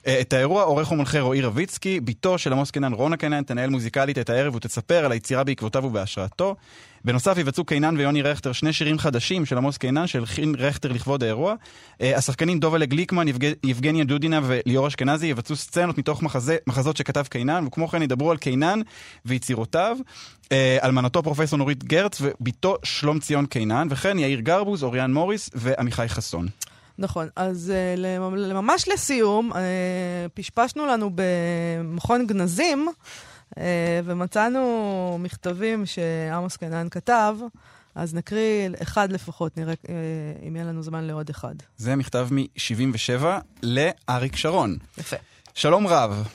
[0.08, 4.18] אה, את האירוע עורך ומנחה רועי רביצקי, בתו של עמוס קינן רונה קינן תנהל מוזיקלית
[4.18, 6.56] את הערב ותספר על היצירה בעקבותיו ובהשראתו.
[7.04, 11.54] בנוסף יבצעו קינן ויוני רכטר שני שירים חדשים של עמוס קינן שהלחין רכטר לכבוד האירוע.
[12.00, 13.52] אה, השחקנים דובלה גליקמן, יבג...
[13.64, 18.36] יבגניה דודינה וליאור אשכנזי יבצעו סצנות מתוך מחזה, מחזות שכתב קינן, וכמו כן ידברו על
[18.36, 18.80] קינן
[19.24, 19.96] ויצירותיו.
[20.52, 26.08] אה, אלמנתו פרופסור נורית גרץ ובתו שלום ציון קינן, וכן יאיר גרבוז, אוריאן מוריס ועמיחי
[26.08, 26.48] חסון.
[26.98, 29.56] נכון, אז uh, ממש לסיום, uh,
[30.34, 33.58] פשפשנו לנו במכון גנזים, uh,
[34.04, 37.36] ומצאנו מכתבים שעמוס קנן כתב,
[37.94, 39.88] אז נקריא אחד לפחות, נראה uh,
[40.48, 41.54] אם יהיה לנו זמן לעוד אחד.
[41.76, 43.24] זה מכתב מ-77
[43.62, 44.76] לאריק שרון.
[44.98, 45.16] יפה.
[45.54, 46.28] שלום רב,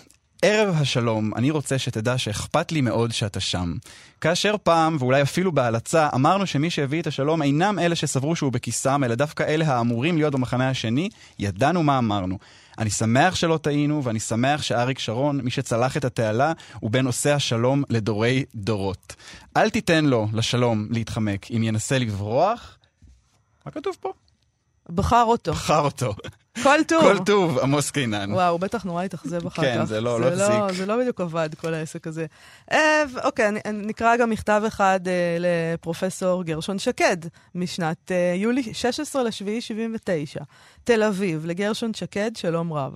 [0.46, 3.74] ערב השלום, אני רוצה שתדע שאכפת לי מאוד שאתה שם.
[4.22, 9.04] כאשר פעם, ואולי אפילו בהלצה, אמרנו שמי שהביא את השלום אינם אלה שסברו שהוא בכיסם,
[9.04, 12.38] אלא דווקא אלה האמורים להיות במחנה השני, ידענו מה אמרנו.
[12.78, 17.30] אני שמח שלא טעינו, ואני שמח שאריק שרון, מי שצלח את התעלה, הוא בין עושי
[17.30, 19.16] השלום לדורי דורות.
[19.58, 21.52] אל תיתן לו, לשלום, להתחמק.
[21.52, 22.78] אם ינסה לברוח...
[23.66, 24.14] מה כתוב פה?
[24.90, 25.54] בחר אותו.
[25.54, 26.14] בחר אותו.
[26.64, 27.02] כל טוב.
[27.02, 28.34] כל טוב, עמוס קינן.
[28.34, 29.84] וואו, הוא בטח נורא התאכזב אחר כן, כך.
[29.84, 30.78] זה לא- לא החזיק.
[30.78, 32.26] זה לא בדיוק עבד, כל העסק הזה.
[32.72, 37.18] אה, אוקיי, נקרא גם מכתב אחד אה, לפרופסור גרשון שקד,
[37.56, 40.40] משנת אה, יולי 16 לשביעי 79.
[40.84, 42.94] תל אביב, לגרשון שקד, שלום רב.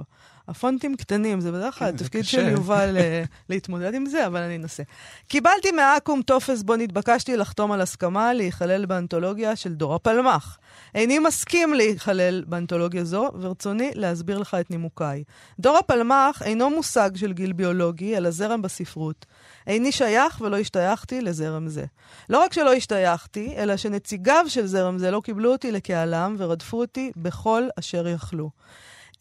[0.47, 2.25] הפונטים קטנים, זה בדרך כלל התפקיד.
[2.25, 4.83] של יובל אה, להתמודד עם זה, אבל אני אנסה.
[5.27, 10.57] קיבלתי מאקו"ם טופס בו נתבקשתי לחתום על הסכמה להיכלל באנתולוגיה של דור הפלמ"ח.
[10.95, 15.23] איני מסכים להיכלל באנתולוגיה זו, ברצוני להסביר לך את נימוקיי.
[15.59, 19.25] דור הפלמ"ח אינו מושג של גיל ביולוגי, אלא זרם בספרות.
[19.67, 21.85] איני שייך ולא השתייכתי לזרם זה.
[22.29, 27.11] לא רק שלא השתייכתי, אלא שנציגיו של זרם זה לא קיבלו אותי לקהלם ורדפו אותי
[27.15, 28.49] בכל אשר יכלו.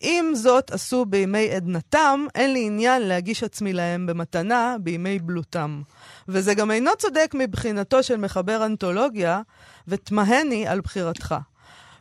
[0.03, 5.83] אם זאת עשו בימי עדנתם, אין לי עניין להגיש עצמי להם במתנה בימי בלותם.
[6.29, 9.41] וזה גם אינו צודק מבחינתו של מחבר אנתולוגיה,
[9.89, 11.35] ותמהני על בחירתך.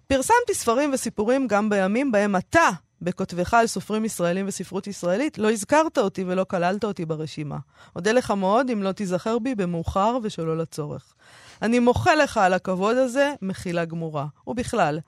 [0.07, 2.69] פרסמתי ספרים וסיפורים גם בימים בהם אתה,
[3.01, 7.57] בכותבך על סופרים ישראלים וספרות ישראלית, לא הזכרת אותי ולא כללת אותי ברשימה.
[7.95, 11.13] אודה לך מאוד אם לא תיזכר בי במאוחר ושלא לצורך.
[11.61, 14.25] אני מוחה לך על הכבוד הזה, מחילה גמורה.
[14.47, 14.99] ובכלל,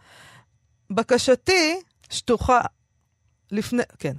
[0.89, 1.79] בקשתי
[2.09, 2.61] שטוחה
[3.51, 4.13] לפני, כן.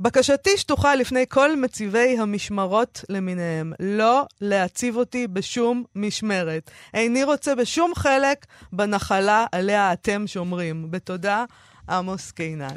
[0.00, 6.70] בקשתי שטוחה לפני כל מציבי המשמרות למיניהם, לא להציב אותי בשום משמרת.
[6.94, 10.90] איני רוצה בשום חלק בנחלה עליה אתם שומרים.
[10.90, 11.44] בתודה,
[11.88, 12.74] עמוס קינן.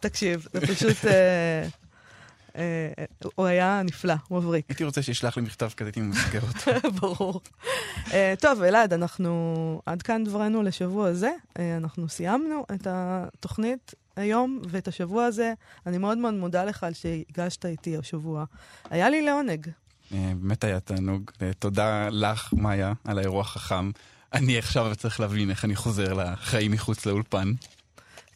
[0.00, 1.04] תקשיב, זה פשוט...
[1.04, 1.66] אה,
[2.56, 3.04] אה,
[3.34, 4.64] הוא היה נפלא, מבריק.
[4.68, 6.90] הייתי רוצה שישלח לי מכתב כזה, הייתי ממסגר אותו.
[6.90, 7.40] ברור.
[8.40, 9.82] טוב, אלעד, אנחנו...
[9.86, 11.30] עד כאן דברנו לשבוע הזה.
[11.48, 15.52] Uh, אנחנו סיימנו את התוכנית היום ואת השבוע הזה.
[15.86, 18.44] אני מאוד מאוד מודה לך על שהגשת איתי השבוע.
[18.90, 19.66] היה לי לעונג.
[20.12, 21.30] אה, באמת היה תענוג.
[21.42, 23.90] אה, תודה לך, מאיה, על האירוע החכם.
[24.32, 27.52] אני עכשיו צריך להבין איך אני חוזר לחיים מחוץ לאולפן.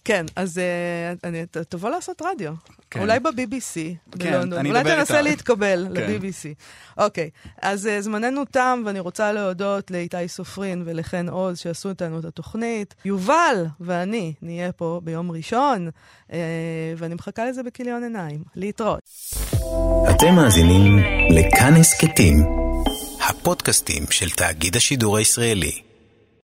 [0.05, 2.53] כן, אז uh, אני, תבוא לעשות רדיו.
[2.91, 3.01] כן.
[3.01, 4.59] אולי ב-BBC כן, בלונדון.
[4.59, 5.31] אני אולי אדבר תנסה איתה.
[5.31, 6.01] להתקבל כן.
[6.01, 6.55] ל-BBC.
[6.99, 7.31] אוקיי,
[7.63, 12.95] אז uh, זמננו תם, ואני רוצה להודות לאיתי סופרין ולחן עוז שעשו איתנו את התוכנית.
[13.05, 15.89] יובל ואני נהיה פה ביום ראשון,
[16.29, 16.33] uh,
[16.97, 18.43] ואני מחכה לזה בכיליון עיניים.
[18.57, 19.01] להתראות.
[20.11, 20.99] אתם מאזינים
[21.31, 22.37] לכאן הסכתים,
[23.29, 25.90] הפודקאסטים של תאגיד השידור הישראלי.